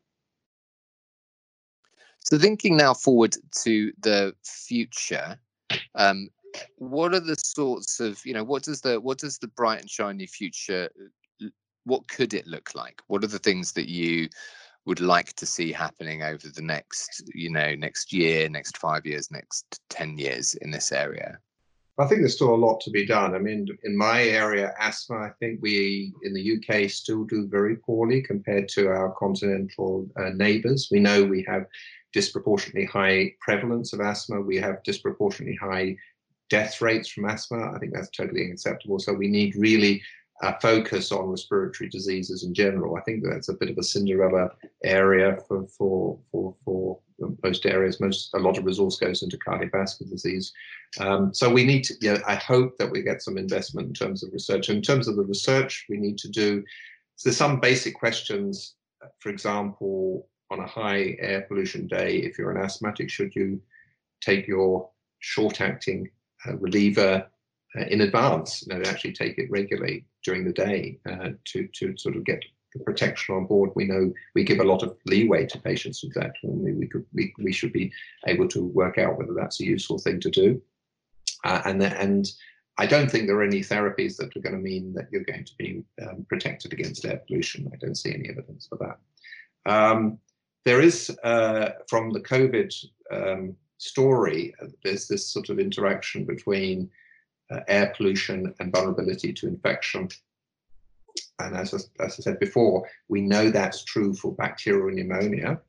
So 2.18 2.38
thinking 2.38 2.76
now 2.76 2.94
forward 2.94 3.36
to 3.62 3.92
the 4.00 4.34
future, 4.42 5.38
um, 5.94 6.30
what 6.76 7.12
are 7.12 7.20
the 7.20 7.36
sorts 7.36 8.00
of, 8.00 8.24
you 8.24 8.32
know, 8.32 8.44
what 8.44 8.62
does 8.62 8.80
the 8.80 8.98
what 8.98 9.18
does 9.18 9.38
the 9.38 9.48
bright 9.48 9.80
and 9.80 9.90
shiny 9.90 10.26
future, 10.26 10.88
what 11.84 12.08
could 12.08 12.32
it 12.32 12.46
look 12.46 12.74
like? 12.74 13.02
What 13.08 13.24
are 13.24 13.28
the 13.28 13.38
things 13.38 13.72
that 13.72 13.88
you 13.88 14.28
would 14.86 15.00
like 15.00 15.32
to 15.34 15.46
see 15.46 15.72
happening 15.72 16.22
over 16.22 16.48
the 16.48 16.62
next, 16.62 17.30
you 17.34 17.50
know, 17.50 17.74
next 17.74 18.12
year, 18.12 18.48
next 18.48 18.76
five 18.76 19.06
years, 19.06 19.30
next 19.30 19.80
10 19.90 20.18
years 20.18 20.54
in 20.56 20.70
this 20.70 20.92
area? 20.92 21.38
I 21.96 22.06
think 22.06 22.20
there's 22.20 22.34
still 22.34 22.54
a 22.54 22.56
lot 22.56 22.80
to 22.80 22.90
be 22.90 23.06
done. 23.06 23.34
I 23.34 23.38
mean, 23.38 23.68
in 23.84 23.96
my 23.96 24.24
area, 24.24 24.74
asthma, 24.80 25.16
I 25.16 25.30
think 25.38 25.60
we 25.62 26.12
in 26.24 26.34
the 26.34 26.56
UK 26.56 26.90
still 26.90 27.24
do 27.24 27.46
very 27.46 27.76
poorly 27.76 28.20
compared 28.20 28.68
to 28.70 28.88
our 28.88 29.14
continental 29.16 30.08
uh, 30.18 30.30
neighbours. 30.30 30.88
We 30.90 30.98
know 30.98 31.22
we 31.22 31.44
have 31.48 31.66
disproportionately 32.12 32.86
high 32.86 33.34
prevalence 33.40 33.92
of 33.92 34.00
asthma. 34.00 34.40
We 34.40 34.56
have 34.56 34.82
disproportionately 34.82 35.56
high 35.56 35.96
death 36.50 36.80
rates 36.80 37.08
from 37.08 37.26
asthma. 37.26 37.72
I 37.72 37.78
think 37.78 37.94
that's 37.94 38.10
totally 38.10 38.44
unacceptable. 38.44 38.98
So 38.98 39.12
we 39.12 39.28
need 39.28 39.54
really 39.54 40.02
focus 40.60 41.12
on 41.12 41.30
respiratory 41.30 41.88
diseases 41.88 42.44
in 42.44 42.54
general. 42.54 42.96
I 42.96 43.02
think 43.02 43.22
that's 43.24 43.48
a 43.48 43.54
bit 43.54 43.70
of 43.70 43.78
a 43.78 43.82
Cinderella 43.82 44.50
area 44.82 45.38
for 45.46 45.66
for 45.66 46.18
for 46.30 46.54
for 46.64 46.98
most 47.42 47.66
areas. 47.66 48.00
Most 48.00 48.30
a 48.34 48.38
lot 48.38 48.58
of 48.58 48.64
resource 48.64 48.98
goes 48.98 49.22
into 49.22 49.38
cardiovascular 49.38 50.10
disease. 50.10 50.52
Um, 50.98 51.32
so 51.32 51.50
we 51.50 51.64
need 51.64 51.84
to. 51.84 52.22
I 52.26 52.34
hope 52.34 52.76
that 52.78 52.90
we 52.90 53.02
get 53.02 53.22
some 53.22 53.38
investment 53.38 53.88
in 53.88 53.94
terms 53.94 54.22
of 54.22 54.32
research. 54.32 54.68
In 54.68 54.82
terms 54.82 55.08
of 55.08 55.16
the 55.16 55.24
research, 55.24 55.86
we 55.88 55.96
need 55.96 56.18
to 56.18 56.28
do. 56.28 56.64
So 57.16 57.28
there's 57.28 57.36
some 57.36 57.60
basic 57.60 57.94
questions. 57.94 58.74
For 59.20 59.28
example, 59.28 60.28
on 60.50 60.60
a 60.60 60.66
high 60.66 61.16
air 61.18 61.42
pollution 61.42 61.86
day, 61.86 62.16
if 62.16 62.38
you're 62.38 62.50
an 62.50 62.62
asthmatic, 62.62 63.10
should 63.10 63.34
you 63.34 63.60
take 64.20 64.46
your 64.46 64.88
short-acting 65.18 66.10
uh, 66.46 66.56
reliever 66.56 67.26
in 67.74 68.02
advance, 68.02 68.64
you 68.66 68.74
know, 68.74 68.82
actually 68.88 69.12
take 69.12 69.38
it 69.38 69.50
regularly 69.50 70.04
during 70.24 70.44
the 70.44 70.52
day 70.52 70.98
uh, 71.10 71.30
to, 71.44 71.68
to 71.74 71.96
sort 71.96 72.16
of 72.16 72.24
get 72.24 72.42
the 72.74 72.84
protection 72.84 73.34
on 73.34 73.46
board. 73.46 73.70
We 73.74 73.84
know 73.84 74.12
we 74.34 74.44
give 74.44 74.60
a 74.60 74.64
lot 74.64 74.82
of 74.82 74.96
leeway 75.06 75.46
to 75.46 75.60
patients 75.60 76.02
with 76.02 76.14
that. 76.14 76.32
We, 76.42 76.72
we, 76.72 76.86
could, 76.86 77.04
we, 77.12 77.32
we 77.38 77.52
should 77.52 77.72
be 77.72 77.92
able 78.26 78.48
to 78.48 78.64
work 78.64 78.98
out 78.98 79.18
whether 79.18 79.34
that's 79.34 79.60
a 79.60 79.64
useful 79.64 79.98
thing 79.98 80.20
to 80.20 80.30
do. 80.30 80.62
Uh, 81.44 81.62
and, 81.66 81.82
and 81.82 82.30
I 82.78 82.86
don't 82.86 83.10
think 83.10 83.26
there 83.26 83.36
are 83.36 83.44
any 83.44 83.60
therapies 83.60 84.16
that 84.16 84.36
are 84.36 84.40
going 84.40 84.56
to 84.56 84.60
mean 84.60 84.92
that 84.94 85.08
you're 85.12 85.24
going 85.24 85.44
to 85.44 85.54
be 85.58 85.82
um, 86.02 86.26
protected 86.28 86.72
against 86.72 87.04
air 87.04 87.20
pollution. 87.26 87.70
I 87.72 87.76
don't 87.76 87.94
see 87.96 88.12
any 88.12 88.28
evidence 88.28 88.66
for 88.66 88.78
that. 88.78 89.72
Um, 89.72 90.18
there 90.64 90.80
is, 90.80 91.16
uh, 91.22 91.70
from 91.88 92.10
the 92.10 92.20
COVID 92.20 92.74
um, 93.12 93.56
story, 93.78 94.54
uh, 94.60 94.66
there's 94.82 95.06
this 95.06 95.28
sort 95.28 95.50
of 95.50 95.58
interaction 95.58 96.24
between 96.24 96.84
uh, 96.84 96.88
air 97.68 97.92
pollution 97.96 98.54
and 98.60 98.72
vulnerability 98.72 99.32
to 99.32 99.46
infection. 99.46 100.08
And 101.38 101.56
as, 101.56 101.74
as 101.74 101.90
I 102.00 102.08
said 102.08 102.38
before, 102.38 102.88
we 103.08 103.20
know 103.20 103.50
that's 103.50 103.84
true 103.84 104.14
for 104.14 104.34
bacterial 104.34 104.94
pneumonia. 104.94 105.60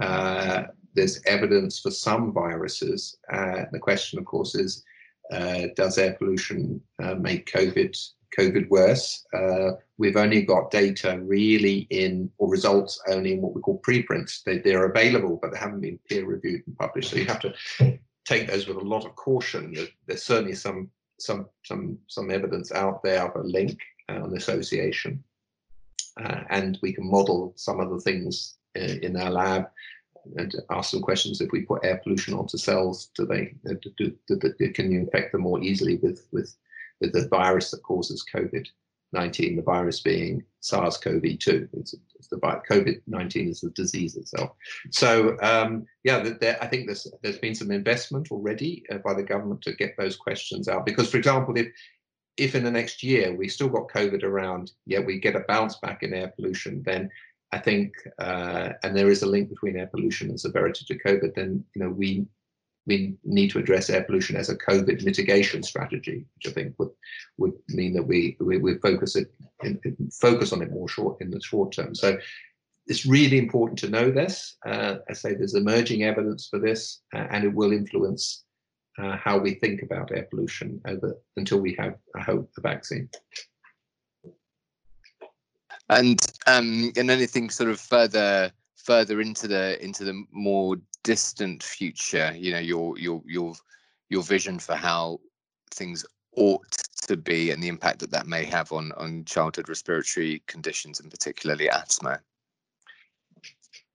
Uh, 0.00 0.64
there's 0.94 1.22
evidence 1.26 1.80
for 1.80 1.90
some 1.90 2.32
viruses. 2.32 3.16
Uh, 3.32 3.64
the 3.72 3.78
question, 3.78 4.18
of 4.18 4.24
course, 4.24 4.54
is 4.54 4.84
uh, 5.32 5.68
does 5.76 5.98
air 5.98 6.14
pollution 6.14 6.80
uh, 7.02 7.14
make 7.14 7.50
COVID 7.52 7.96
COVID 8.38 8.68
worse? 8.68 9.26
Uh, 9.34 9.72
we've 9.98 10.16
only 10.16 10.42
got 10.42 10.70
data 10.70 11.20
really 11.20 11.86
in, 11.90 12.30
or 12.38 12.48
results 12.48 13.00
only 13.08 13.32
in 13.32 13.42
what 13.42 13.54
we 13.54 13.60
call 13.60 13.78
preprints. 13.78 14.42
They, 14.42 14.58
they're 14.58 14.86
available, 14.86 15.38
but 15.40 15.52
they 15.52 15.58
haven't 15.58 15.80
been 15.80 15.98
peer 16.08 16.24
reviewed 16.24 16.62
and 16.66 16.76
published. 16.78 17.10
So 17.10 17.16
you 17.16 17.26
have 17.26 17.40
to 17.40 17.54
take 18.24 18.48
those 18.48 18.66
with 18.66 18.76
a 18.76 18.80
lot 18.80 19.04
of 19.04 19.16
caution. 19.16 19.74
There's 20.06 20.22
certainly 20.22 20.54
some 20.54 20.90
some 21.20 21.48
some 21.64 21.98
some 22.06 22.30
evidence 22.30 22.72
out 22.72 23.02
there 23.02 23.22
of 23.22 23.36
a 23.36 23.46
link 23.46 23.78
uh, 24.08 24.24
an 24.24 24.36
association, 24.36 25.22
uh, 26.22 26.42
and 26.50 26.78
we 26.82 26.92
can 26.92 27.08
model 27.08 27.52
some 27.56 27.80
of 27.80 27.90
the 27.90 28.00
things 28.00 28.56
in, 28.74 29.02
in, 29.04 29.16
our 29.16 29.30
lab 29.30 29.68
and 30.36 30.54
ask 30.70 30.90
some 30.90 31.00
questions. 31.00 31.40
If 31.40 31.50
we 31.52 31.62
put 31.62 31.84
air 31.84 32.00
pollution 32.02 32.34
onto 32.34 32.58
cells, 32.58 33.10
do 33.14 33.26
they 33.26 33.54
uh, 33.68 33.74
do, 33.96 34.16
do, 34.26 34.36
do, 34.58 34.72
can 34.72 34.90
you 34.90 35.00
infect 35.00 35.32
them 35.32 35.42
more 35.42 35.62
easily 35.62 35.96
with 35.96 36.26
with 36.32 36.54
with 37.00 37.12
the 37.12 37.28
virus 37.28 37.70
that 37.70 37.82
causes 37.82 38.24
COVID? 38.34 38.66
19, 39.12 39.56
the 39.56 39.62
virus 39.62 40.00
being 40.00 40.44
SARS-CoV-2. 40.60 41.68
It's, 41.72 41.94
it's, 42.20 42.28
the 42.28 42.36
COVID-19 42.36 43.50
is 43.50 43.60
the 43.60 43.70
disease 43.70 44.16
itself. 44.16 44.50
So 44.90 45.36
um, 45.42 45.86
yeah, 46.04 46.18
I 46.60 46.66
think 46.66 46.86
there's 46.86 47.06
there's 47.22 47.38
been 47.38 47.54
some 47.54 47.70
investment 47.70 48.30
already 48.30 48.84
uh, 48.90 48.98
by 48.98 49.14
the 49.14 49.22
government 49.22 49.62
to 49.62 49.74
get 49.74 49.96
those 49.96 50.16
questions 50.16 50.68
out. 50.68 50.86
Because, 50.86 51.10
for 51.10 51.16
example, 51.16 51.56
if 51.56 51.68
if 52.36 52.54
in 52.54 52.64
the 52.64 52.70
next 52.70 53.02
year 53.02 53.34
we 53.34 53.48
still 53.48 53.68
got 53.68 53.88
COVID 53.88 54.22
around, 54.22 54.72
yet 54.86 55.04
we 55.04 55.18
get 55.18 55.36
a 55.36 55.44
bounce 55.48 55.76
back 55.76 56.02
in 56.02 56.14
air 56.14 56.32
pollution, 56.36 56.82
then 56.84 57.10
I 57.52 57.58
think, 57.58 57.92
uh, 58.18 58.70
and 58.82 58.96
there 58.96 59.10
is 59.10 59.22
a 59.22 59.26
link 59.26 59.48
between 59.48 59.76
air 59.76 59.88
pollution 59.88 60.30
and 60.30 60.40
severity 60.40 60.84
to 60.86 60.98
COVID, 60.98 61.34
then 61.34 61.64
you 61.74 61.82
know 61.82 61.90
we 61.90 62.26
we 62.86 63.14
need 63.24 63.50
to 63.50 63.58
address 63.58 63.90
air 63.90 64.02
pollution 64.02 64.36
as 64.36 64.48
a 64.48 64.56
COVID 64.56 65.04
mitigation 65.04 65.62
strategy, 65.62 66.24
which 66.34 66.50
I 66.50 66.54
think 66.54 66.74
would 66.78 66.90
would 67.38 67.52
mean 67.68 67.92
that 67.94 68.02
we 68.02 68.36
we, 68.40 68.58
we 68.58 68.74
focus 68.78 69.16
it 69.16 69.32
focus 70.20 70.52
on 70.52 70.62
it 70.62 70.72
more 70.72 70.88
short 70.88 71.20
in 71.20 71.30
the 71.30 71.40
short 71.40 71.72
term. 71.72 71.94
So 71.94 72.18
it's 72.86 73.06
really 73.06 73.38
important 73.38 73.78
to 73.80 73.90
know 73.90 74.10
this. 74.10 74.56
Uh, 74.66 74.96
I 75.08 75.12
say 75.12 75.34
there's 75.34 75.54
emerging 75.54 76.02
evidence 76.02 76.48
for 76.48 76.58
this, 76.58 77.02
uh, 77.14 77.26
and 77.30 77.44
it 77.44 77.54
will 77.54 77.72
influence 77.72 78.44
uh, 78.98 79.16
how 79.16 79.38
we 79.38 79.54
think 79.54 79.82
about 79.82 80.10
air 80.12 80.26
pollution 80.30 80.80
over 80.86 81.14
until 81.36 81.60
we 81.60 81.74
have, 81.78 81.94
I 82.16 82.20
hope, 82.20 82.50
a 82.58 82.60
vaccine. 82.60 83.08
And 85.88 86.20
um, 86.46 86.92
and 86.96 87.10
anything 87.10 87.50
sort 87.50 87.70
of 87.70 87.80
further 87.80 88.52
further 88.84 89.20
into 89.20 89.46
the 89.46 89.82
into 89.84 90.04
the 90.04 90.24
more 90.30 90.76
distant 91.02 91.62
future 91.62 92.32
you 92.36 92.52
know 92.52 92.58
your 92.58 92.98
your 92.98 93.22
your 93.26 93.54
your 94.08 94.22
vision 94.22 94.58
for 94.58 94.74
how 94.74 95.18
things 95.72 96.04
ought 96.36 96.70
to 97.06 97.16
be 97.16 97.50
and 97.50 97.62
the 97.62 97.68
impact 97.68 97.98
that 98.00 98.10
that 98.10 98.26
may 98.26 98.44
have 98.44 98.72
on 98.72 98.92
on 98.92 99.24
childhood 99.24 99.68
respiratory 99.68 100.42
conditions 100.46 101.00
and 101.00 101.10
particularly 101.10 101.68
asthma? 101.68 102.20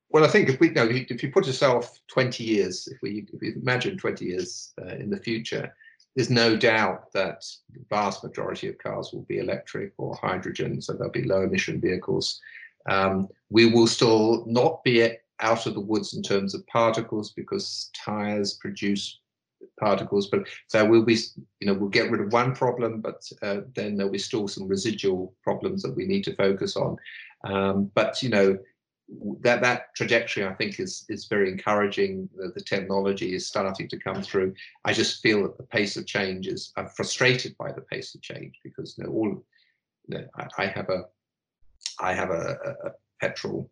Well 0.10 0.24
i 0.24 0.28
think 0.28 0.50
if 0.50 0.60
we 0.60 0.70
you 0.70 0.74
know 0.74 0.88
if 0.90 1.24
you 1.24 1.32
put 1.32 1.48
yourself 1.48 2.00
20 2.08 2.44
years 2.44 2.88
if 2.88 2.98
we 3.02 3.26
if 3.34 3.42
we 3.42 3.54
imagine 3.56 3.98
20 3.98 4.26
years 4.26 4.74
uh, 4.82 4.96
in 4.96 5.10
the 5.10 5.20
future 5.20 5.74
there's 6.16 6.30
no 6.30 6.56
doubt 6.56 7.12
that 7.12 7.44
the 7.74 7.82
vast 7.90 8.24
majority 8.24 8.70
of 8.70 8.78
cars 8.78 9.12
will 9.12 9.24
be 9.24 9.40
electric 9.40 9.92
or 9.98 10.16
hydrogen 10.16 10.82
so 10.82 10.94
there'll 10.94 11.12
be 11.12 11.24
low 11.24 11.42
emission 11.42 11.82
vehicles 11.82 12.40
um, 12.88 13.28
we 13.50 13.66
will 13.68 13.88
still 13.88 14.44
not 14.48 14.84
be 14.84 15.10
out 15.40 15.66
of 15.66 15.74
the 15.74 15.80
woods 15.82 16.14
in 16.14 16.24
terms 16.24 16.54
of 16.54 16.66
particles 16.68 17.32
because 17.32 17.90
tires 17.94 18.54
produce 18.54 19.20
particles 19.80 20.28
but 20.28 20.48
so 20.68 20.86
we'll 20.86 21.04
be 21.04 21.18
you 21.60 21.68
know 21.68 21.74
we'll 21.74 21.90
get 21.90 22.10
rid 22.10 22.22
of 22.22 22.32
one 22.32 22.56
problem 22.56 23.02
but 23.02 23.22
uh, 23.42 23.62
then 23.76 23.96
there'll 23.96 24.12
be 24.12 24.18
still 24.18 24.48
some 24.48 24.68
residual 24.68 25.34
problems 25.44 25.82
that 25.82 25.96
we 25.96 26.06
need 26.06 26.24
to 26.24 26.36
focus 26.36 26.76
on. 26.76 26.96
Um, 27.44 27.92
but 27.94 28.24
you 28.24 28.30
know 28.30 28.58
that 29.42 29.62
that 29.62 29.94
trajectory 29.96 30.46
i 30.46 30.54
think 30.54 30.80
is 30.80 31.06
is 31.10 31.26
very 31.26 31.52
encouraging 31.52 32.28
the, 32.36 32.52
the, 32.56 32.62
technology 32.62 33.36
is 33.36 33.46
starting 33.46 33.88
to 33.88 34.00
come 34.00 34.22
through. 34.24 34.54
I 34.84 34.94
just 34.94 35.22
feel 35.22 35.44
that 35.44 35.58
the 35.58 35.64
pace 35.64 35.96
of 35.96 36.08
change 36.08 36.48
is 36.48 36.72
i'm 36.76 36.88
frustrated 36.88 37.56
by 37.58 37.72
the 37.72 37.82
pace 37.82 38.16
of 38.16 38.22
change 38.22 38.60
because 38.64 38.98
you 38.98 39.04
know 39.04 39.12
all 39.12 39.46
you 40.08 40.18
know, 40.18 40.26
I, 40.36 40.64
I 40.64 40.66
have 40.68 40.90
a 40.90 41.06
i 42.00 42.14
have 42.14 42.30
a, 42.30 42.58
a 42.86 42.92
petrol 43.22 43.70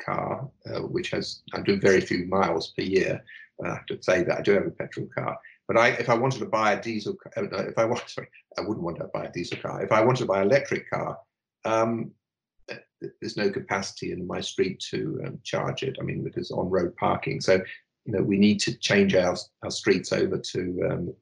car, 0.00 0.48
uh, 0.66 0.80
which 0.80 1.10
has 1.10 1.42
I 1.54 1.60
do 1.60 1.78
very 1.78 2.00
few 2.00 2.26
miles 2.26 2.72
per 2.76 2.82
year. 2.82 3.22
I 3.64 3.74
have 3.74 3.86
to 3.86 4.02
say 4.02 4.22
that 4.22 4.38
I 4.38 4.42
do 4.42 4.52
have 4.52 4.66
a 4.66 4.70
petrol 4.70 5.08
car. 5.14 5.38
But 5.68 5.76
I, 5.76 5.88
if 5.88 6.08
I 6.08 6.14
wanted 6.14 6.40
to 6.40 6.46
buy 6.46 6.72
a 6.72 6.82
diesel, 6.82 7.16
uh, 7.36 7.42
if 7.44 7.78
I 7.78 7.84
want, 7.84 8.02
sorry, 8.08 8.28
I 8.58 8.62
wouldn't 8.62 8.82
want 8.82 8.96
to 8.98 9.04
buy 9.12 9.26
a 9.26 9.32
diesel 9.32 9.58
car. 9.58 9.82
If 9.82 9.92
I 9.92 10.02
wanted 10.02 10.20
to 10.20 10.26
buy 10.26 10.40
an 10.40 10.48
electric 10.48 10.90
car, 10.90 11.18
um, 11.64 12.10
there's 13.20 13.36
no 13.36 13.50
capacity 13.50 14.12
in 14.12 14.26
my 14.26 14.40
street 14.40 14.80
to 14.90 15.20
um, 15.26 15.38
charge 15.44 15.82
it. 15.82 15.96
I 16.00 16.04
mean, 16.04 16.24
because 16.24 16.50
on-road 16.50 16.96
parking. 16.96 17.40
So, 17.40 17.60
you 18.04 18.12
know, 18.12 18.22
we 18.22 18.38
need 18.38 18.60
to 18.60 18.76
change 18.78 19.14
our 19.14 19.36
our 19.62 19.70
streets 19.70 20.12
over 20.12 20.38
to 20.38 20.88
um, 20.90 21.14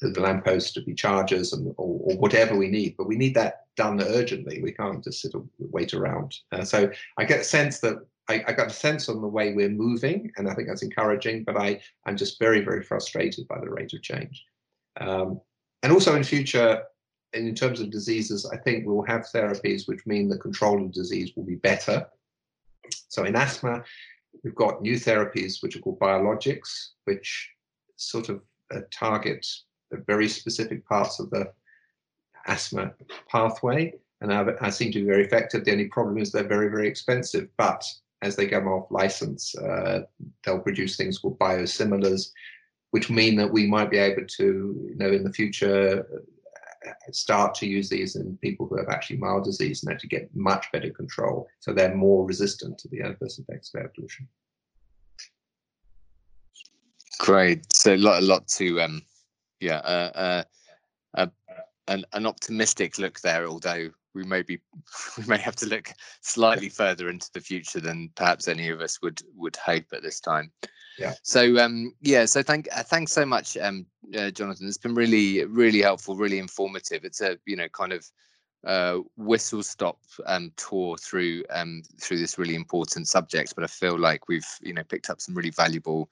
the 0.00 0.20
lampposts 0.20 0.72
to 0.72 0.82
be 0.82 0.94
chargers 0.94 1.52
and 1.52 1.68
or, 1.78 2.00
or, 2.00 2.16
whatever 2.18 2.56
we 2.56 2.68
need. 2.68 2.94
But 2.96 3.06
we 3.06 3.16
need 3.16 3.34
that 3.34 3.66
done 3.76 4.00
urgently. 4.02 4.62
We 4.62 4.72
can't 4.72 5.02
just 5.02 5.22
sit 5.22 5.34
and 5.34 5.48
wait 5.58 5.94
around. 5.94 6.36
Uh, 6.52 6.64
so 6.64 6.90
I 7.16 7.24
get 7.24 7.40
a 7.40 7.44
sense 7.44 7.80
that 7.80 7.96
I, 8.28 8.44
I, 8.46 8.52
got 8.52 8.66
a 8.66 8.74
sense 8.74 9.08
on 9.08 9.22
the 9.22 9.28
way 9.28 9.54
we're 9.54 9.68
moving, 9.68 10.30
and 10.36 10.48
I 10.48 10.54
think 10.54 10.68
that's 10.68 10.82
encouraging. 10.82 11.44
But 11.44 11.56
I 11.56 11.80
I'm 12.04 12.16
just 12.16 12.38
very 12.38 12.60
very 12.60 12.82
frustrated 12.82 13.48
by 13.48 13.58
the 13.60 13.70
rate 13.70 13.94
of 13.94 14.02
change. 14.02 14.44
Um, 15.00 15.40
and 15.82 15.92
also 15.92 16.14
in 16.16 16.24
future, 16.24 16.82
in 17.32 17.54
terms 17.54 17.80
of 17.80 17.90
diseases, 17.90 18.46
I 18.46 18.56
think 18.56 18.86
we'll 18.86 19.02
have 19.02 19.28
therapies 19.32 19.86
which 19.86 20.06
mean 20.06 20.28
the 20.28 20.38
control 20.38 20.82
of 20.82 20.92
disease 20.92 21.32
will 21.36 21.44
be 21.44 21.56
better. 21.56 22.06
So 23.08 23.24
in 23.24 23.36
asthma, 23.36 23.84
we've 24.42 24.54
got 24.54 24.82
new 24.82 24.96
therapies 24.96 25.62
which 25.62 25.76
are 25.76 25.80
called 25.80 26.00
biologics, 26.00 26.90
which 27.04 27.50
sort 27.96 28.28
of 28.28 28.42
uh, 28.74 28.80
target 28.92 29.46
very 29.92 30.28
specific 30.28 30.86
parts 30.86 31.20
of 31.20 31.30
the 31.30 31.52
asthma 32.46 32.92
pathway, 33.28 33.94
and 34.20 34.32
I, 34.32 34.46
I, 34.60 34.70
seem 34.70 34.92
to 34.92 35.00
be 35.00 35.06
very 35.06 35.24
effective. 35.24 35.64
The 35.64 35.72
only 35.72 35.86
problem 35.86 36.18
is 36.18 36.32
they're 36.32 36.44
very, 36.46 36.68
very 36.68 36.88
expensive. 36.88 37.48
But 37.56 37.84
as 38.22 38.36
they 38.36 38.46
come 38.46 38.66
off 38.66 38.90
license, 38.90 39.54
uh, 39.58 40.02
they'll 40.44 40.60
produce 40.60 40.96
things 40.96 41.18
called 41.18 41.38
biosimilars, 41.38 42.30
which 42.92 43.10
mean 43.10 43.36
that 43.36 43.52
we 43.52 43.66
might 43.66 43.90
be 43.90 43.98
able 43.98 44.26
to, 44.26 44.44
you 44.88 44.96
know, 44.96 45.10
in 45.10 45.22
the 45.22 45.32
future, 45.32 46.06
start 47.12 47.54
to 47.54 47.66
use 47.66 47.88
these 47.88 48.16
in 48.16 48.36
people 48.38 48.66
who 48.66 48.76
have 48.76 48.88
actually 48.88 49.16
mild 49.16 49.44
disease 49.44 49.82
and 49.82 49.92
actually 49.92 50.08
get 50.08 50.34
much 50.34 50.66
better 50.72 50.90
control. 50.90 51.48
So 51.60 51.72
they're 51.72 51.94
more 51.94 52.26
resistant 52.26 52.78
to 52.78 52.88
the 52.88 53.00
adverse 53.00 53.38
effects 53.38 53.72
of 53.74 53.82
air 53.82 53.92
pollution. 53.94 54.28
Great. 57.18 57.72
So 57.72 57.94
a 57.94 57.96
lot, 57.96 58.22
a 58.22 58.26
lot 58.26 58.46
to, 58.48 58.80
um, 58.80 59.02
yeah, 59.60 59.78
uh, 59.78 60.44
uh, 61.14 61.26
an, 61.88 62.04
an 62.12 62.26
optimistic 62.26 62.98
look 62.98 63.20
there, 63.20 63.46
although 63.46 63.90
we 64.14 64.24
may 64.24 64.42
be 64.42 64.58
we 65.18 65.24
may 65.26 65.38
have 65.38 65.56
to 65.56 65.66
look 65.66 65.92
slightly 66.22 66.68
further 66.68 67.08
into 67.08 67.30
the 67.32 67.40
future 67.40 67.80
than 67.80 68.10
perhaps 68.16 68.48
any 68.48 68.68
of 68.68 68.80
us 68.80 69.00
would 69.02 69.20
would 69.34 69.56
hope 69.56 69.84
at 69.92 70.02
this 70.02 70.20
time. 70.20 70.50
Yeah. 70.98 71.14
So 71.22 71.58
um 71.58 71.92
yeah, 72.00 72.24
so 72.24 72.42
thank 72.42 72.68
uh, 72.72 72.82
thanks 72.82 73.12
so 73.12 73.26
much 73.26 73.56
um 73.58 73.86
uh, 74.18 74.30
Jonathan. 74.30 74.66
It's 74.66 74.78
been 74.78 74.94
really 74.94 75.44
really 75.44 75.82
helpful, 75.82 76.16
really 76.16 76.38
informative. 76.38 77.04
It's 77.04 77.20
a 77.20 77.38
you 77.46 77.56
know 77.56 77.68
kind 77.68 77.92
of 77.92 78.10
uh, 78.66 78.98
whistle 79.16 79.62
stop 79.62 80.00
um, 80.26 80.52
tour 80.56 80.96
through 80.96 81.44
um, 81.50 81.82
through 82.00 82.18
this 82.18 82.38
really 82.38 82.56
important 82.56 83.06
subject, 83.06 83.54
but 83.54 83.62
I 83.62 83.68
feel 83.68 83.96
like 83.98 84.28
we've 84.28 84.48
you 84.60 84.72
know 84.72 84.82
picked 84.82 85.08
up 85.08 85.20
some 85.20 85.34
really 85.34 85.50
valuable 85.50 86.10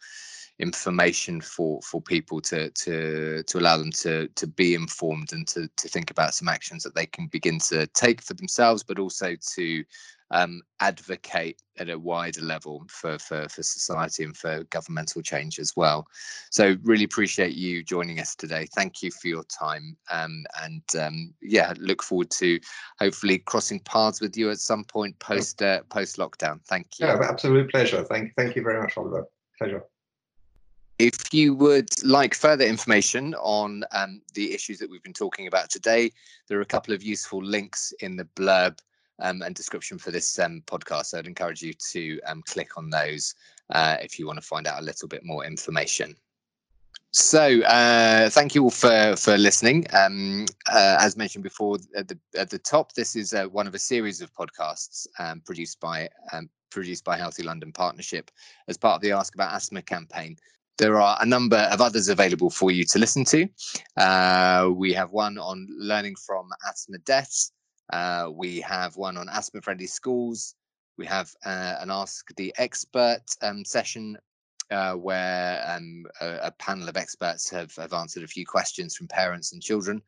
information 0.59 1.41
for 1.41 1.81
for 1.83 2.01
people 2.01 2.41
to 2.41 2.71
to 2.71 3.43
to 3.43 3.59
allow 3.59 3.77
them 3.77 3.91
to 3.91 4.29
to 4.29 4.47
be 4.47 4.75
informed 4.75 5.33
and 5.33 5.49
to 5.49 5.69
to 5.77 5.89
think 5.89 6.11
about 6.11 6.35
some 6.35 6.49
actions 6.49 6.83
that 6.85 6.95
they 6.95 7.07
can 7.07 7.27
begin 7.27 7.59
to 7.59 7.87
take 7.89 8.23
for 8.23 8.35
themselves, 8.35 8.83
but 8.83 8.99
also 8.99 9.35
to 9.55 9.85
um, 10.31 10.63
advocate 10.81 11.61
at 11.79 11.91
a 11.91 11.99
wider 11.99 12.41
level 12.41 12.85
for, 12.89 13.19
for 13.19 13.49
for 13.49 13.63
society 13.63 14.25
and 14.25 14.37
for 14.37 14.65
governmental 14.65 15.23
change 15.23 15.59
as 15.59 15.73
well. 15.77 16.07
So 16.51 16.77
really 16.83 17.05
appreciate 17.05 17.55
you 17.55 17.83
joining 17.83 18.21
us 18.21 18.35
today. 18.35 18.67
Thank 18.75 19.03
you 19.03 19.11
for 19.11 19.29
your 19.29 19.45
time, 19.45 19.97
um, 20.11 20.45
and 20.63 20.83
um, 20.99 21.35
yeah, 21.43 21.73
look 21.79 22.03
forward 22.03 22.31
to 22.33 22.61
hopefully 23.01 23.39
crossing 23.39 23.81
paths 23.81 24.21
with 24.21 24.37
you 24.37 24.51
at 24.51 24.59
some 24.59 24.85
point 24.85 25.19
post 25.19 25.63
uh, 25.63 25.83
post 25.89 26.17
lockdown. 26.17 26.61
Thank 26.65 27.01
you. 27.01 27.07
Yeah, 27.07 27.19
absolute 27.23 27.71
pleasure. 27.71 28.05
Thank 28.05 28.35
thank 28.37 28.55
you 28.55 28.63
very 28.63 28.81
much, 28.81 28.97
Oliver. 28.97 29.27
Pleasure. 29.59 29.85
If 30.99 31.35
you 31.35 31.55
would 31.55 31.91
like 32.05 32.35
further 32.35 32.65
information 32.65 33.35
on 33.35 33.83
um, 33.91 34.23
the 34.35 34.55
issues 34.55 34.79
that 34.79 34.89
we've 34.89 35.03
been 35.03 35.13
talking 35.13 35.49
about 35.49 35.69
today, 35.69 36.13
there 36.49 36.59
are 36.59 36.63
a 36.63 36.67
couple 36.67 36.95
of 36.95 37.03
useful 37.03 37.43
links 37.43 37.93
in 38.01 38.17
the 38.17 38.25
blurb 38.37 38.79
um, 39.21 39.43
and 39.43 39.55
description 39.57 39.99
for 39.99 40.13
this 40.13 40.39
um, 40.39 40.63
podcast. 40.67 41.07
So 41.07 41.19
I'd 41.19 41.27
encourage 41.27 41.63
you 41.63 41.73
to 41.93 42.21
um, 42.27 42.43
click 42.47 42.77
on 42.77 42.91
those 42.91 43.35
uh, 43.71 43.97
if 44.01 44.19
you 44.19 44.27
want 44.27 44.41
to 44.41 44.47
find 44.47 44.69
out 44.69 44.81
a 44.81 44.85
little 44.85 45.09
bit 45.09 45.25
more 45.25 45.45
information. 45.45 46.15
So, 47.11 47.61
uh, 47.63 48.29
thank 48.31 48.57
you 48.57 48.65
all 48.65 48.71
for 48.71 49.15
for 49.17 49.39
listening. 49.39 49.87
Um, 49.93 50.47
uh, 50.69 50.97
as 50.99 51.17
mentioned 51.17 51.45
before, 51.45 51.79
at 51.97 52.09
the 52.09 52.19
at 52.37 52.51
the 52.51 52.59
top, 52.59 52.93
this 52.95 53.15
is 53.15 53.33
uh, 53.33 53.45
one 53.47 53.69
of 53.69 53.75
a 53.75 53.79
series 53.79 54.21
of 54.21 54.35
podcasts 54.35 55.07
um, 55.21 55.41
produced 55.47 55.79
by 55.79 56.09
um, 56.33 56.51
produced 56.71 57.05
by 57.05 57.17
Healthy 57.17 57.45
London 57.45 57.71
Partnership 57.73 58.33
as 58.67 58.77
part 58.77 58.97
of 58.97 59.01
the 59.01 59.13
Ask 59.13 59.37
About 59.37 59.55
Asthma 59.55 59.83
campaign. 59.83 60.37
There 60.77 61.01
are 61.01 61.17
a 61.21 61.27
number 61.27 61.57
of 61.57 61.81
others 61.81 62.09
available 62.09 62.51
for 62.51 62.71
you 62.71 62.85
to 62.87 62.99
listen 62.99 63.25
to. 63.27 63.49
Uh, 63.97 64.71
we 64.75 64.93
have 64.93 65.11
one 65.11 65.39
on 65.39 65.69
learning 65.71 66.17
from 66.17 66.49
asthma 66.69 66.99
deaths. 66.99 67.53
Uh, 67.93 68.31
we 68.33 68.61
have 68.61 68.97
one 68.97 69.17
on 69.17 69.29
asthma 69.29 69.61
friendly 69.61 69.87
schools. 69.87 70.57
We 70.97 71.07
have 71.07 71.31
uh, 71.45 71.77
an 71.81 71.91
Ask 71.91 72.35
the 72.37 72.53
Expert 72.59 73.23
um, 73.43 73.65
session 73.65 74.17
uh, 74.71 74.95
where 74.95 75.63
um, 75.69 76.07
a, 76.21 76.39
a, 76.45 76.51
panel 76.53 76.89
of 76.89 76.97
experts 76.97 77.51
have, 77.51 77.75
have 77.77 77.93
answered 77.93 78.23
a 78.23 78.29
few 78.29 78.47
questions 78.47 78.97
from 78.97 79.07
parents 79.09 79.53
and 79.53 79.63
children 79.63 80.01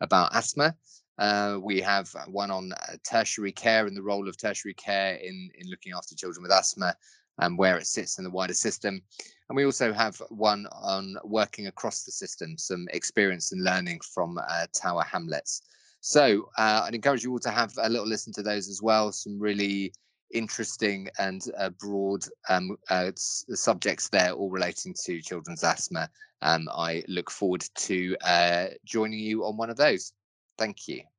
about 0.00 0.34
asthma. 0.34 0.74
Uh, 1.18 1.58
we 1.60 1.80
have 1.80 2.10
one 2.28 2.50
on 2.50 2.72
uh, 2.72 2.96
tertiary 3.08 3.52
care 3.52 3.86
and 3.86 3.96
the 3.96 4.02
role 4.02 4.28
of 4.28 4.36
tertiary 4.36 4.74
care 4.74 5.14
in, 5.16 5.50
in 5.58 5.68
looking 5.68 5.92
after 5.92 6.14
children 6.14 6.42
with 6.42 6.52
asthma 6.52 6.94
and 7.38 7.58
where 7.58 7.76
it 7.76 7.86
sits 7.86 8.18
in 8.18 8.24
the 8.24 8.30
wider 8.30 8.54
system. 8.54 9.00
And 9.48 9.56
we 9.56 9.64
also 9.64 9.92
have 9.92 10.20
one 10.30 10.66
on 10.72 11.16
working 11.24 11.66
across 11.66 12.04
the 12.04 12.12
system, 12.12 12.56
some 12.56 12.86
experience 12.92 13.52
and 13.52 13.62
learning 13.62 14.00
from 14.14 14.38
uh, 14.38 14.66
Tower 14.74 15.04
Hamlets. 15.04 15.62
So 16.00 16.48
uh, 16.58 16.82
I'd 16.84 16.94
encourage 16.94 17.24
you 17.24 17.32
all 17.32 17.38
to 17.40 17.50
have 17.50 17.72
a 17.80 17.88
little 17.88 18.06
listen 18.06 18.32
to 18.34 18.42
those 18.42 18.68
as 18.68 18.80
well. 18.82 19.12
Some 19.12 19.38
really 19.38 19.92
interesting 20.32 21.08
and 21.18 21.42
uh, 21.58 21.70
broad 21.70 22.24
um, 22.48 22.76
uh, 22.90 23.12
subjects 23.16 24.08
there, 24.08 24.32
all 24.32 24.50
relating 24.50 24.94
to 25.04 25.22
children's 25.22 25.64
asthma. 25.64 26.08
Um, 26.42 26.68
I 26.72 27.04
look 27.08 27.30
forward 27.30 27.64
to 27.76 28.16
uh, 28.24 28.66
joining 28.84 29.20
you 29.20 29.44
on 29.44 29.56
one 29.56 29.70
of 29.70 29.76
those. 29.76 30.12
Thank 30.58 30.88
you. 30.88 31.13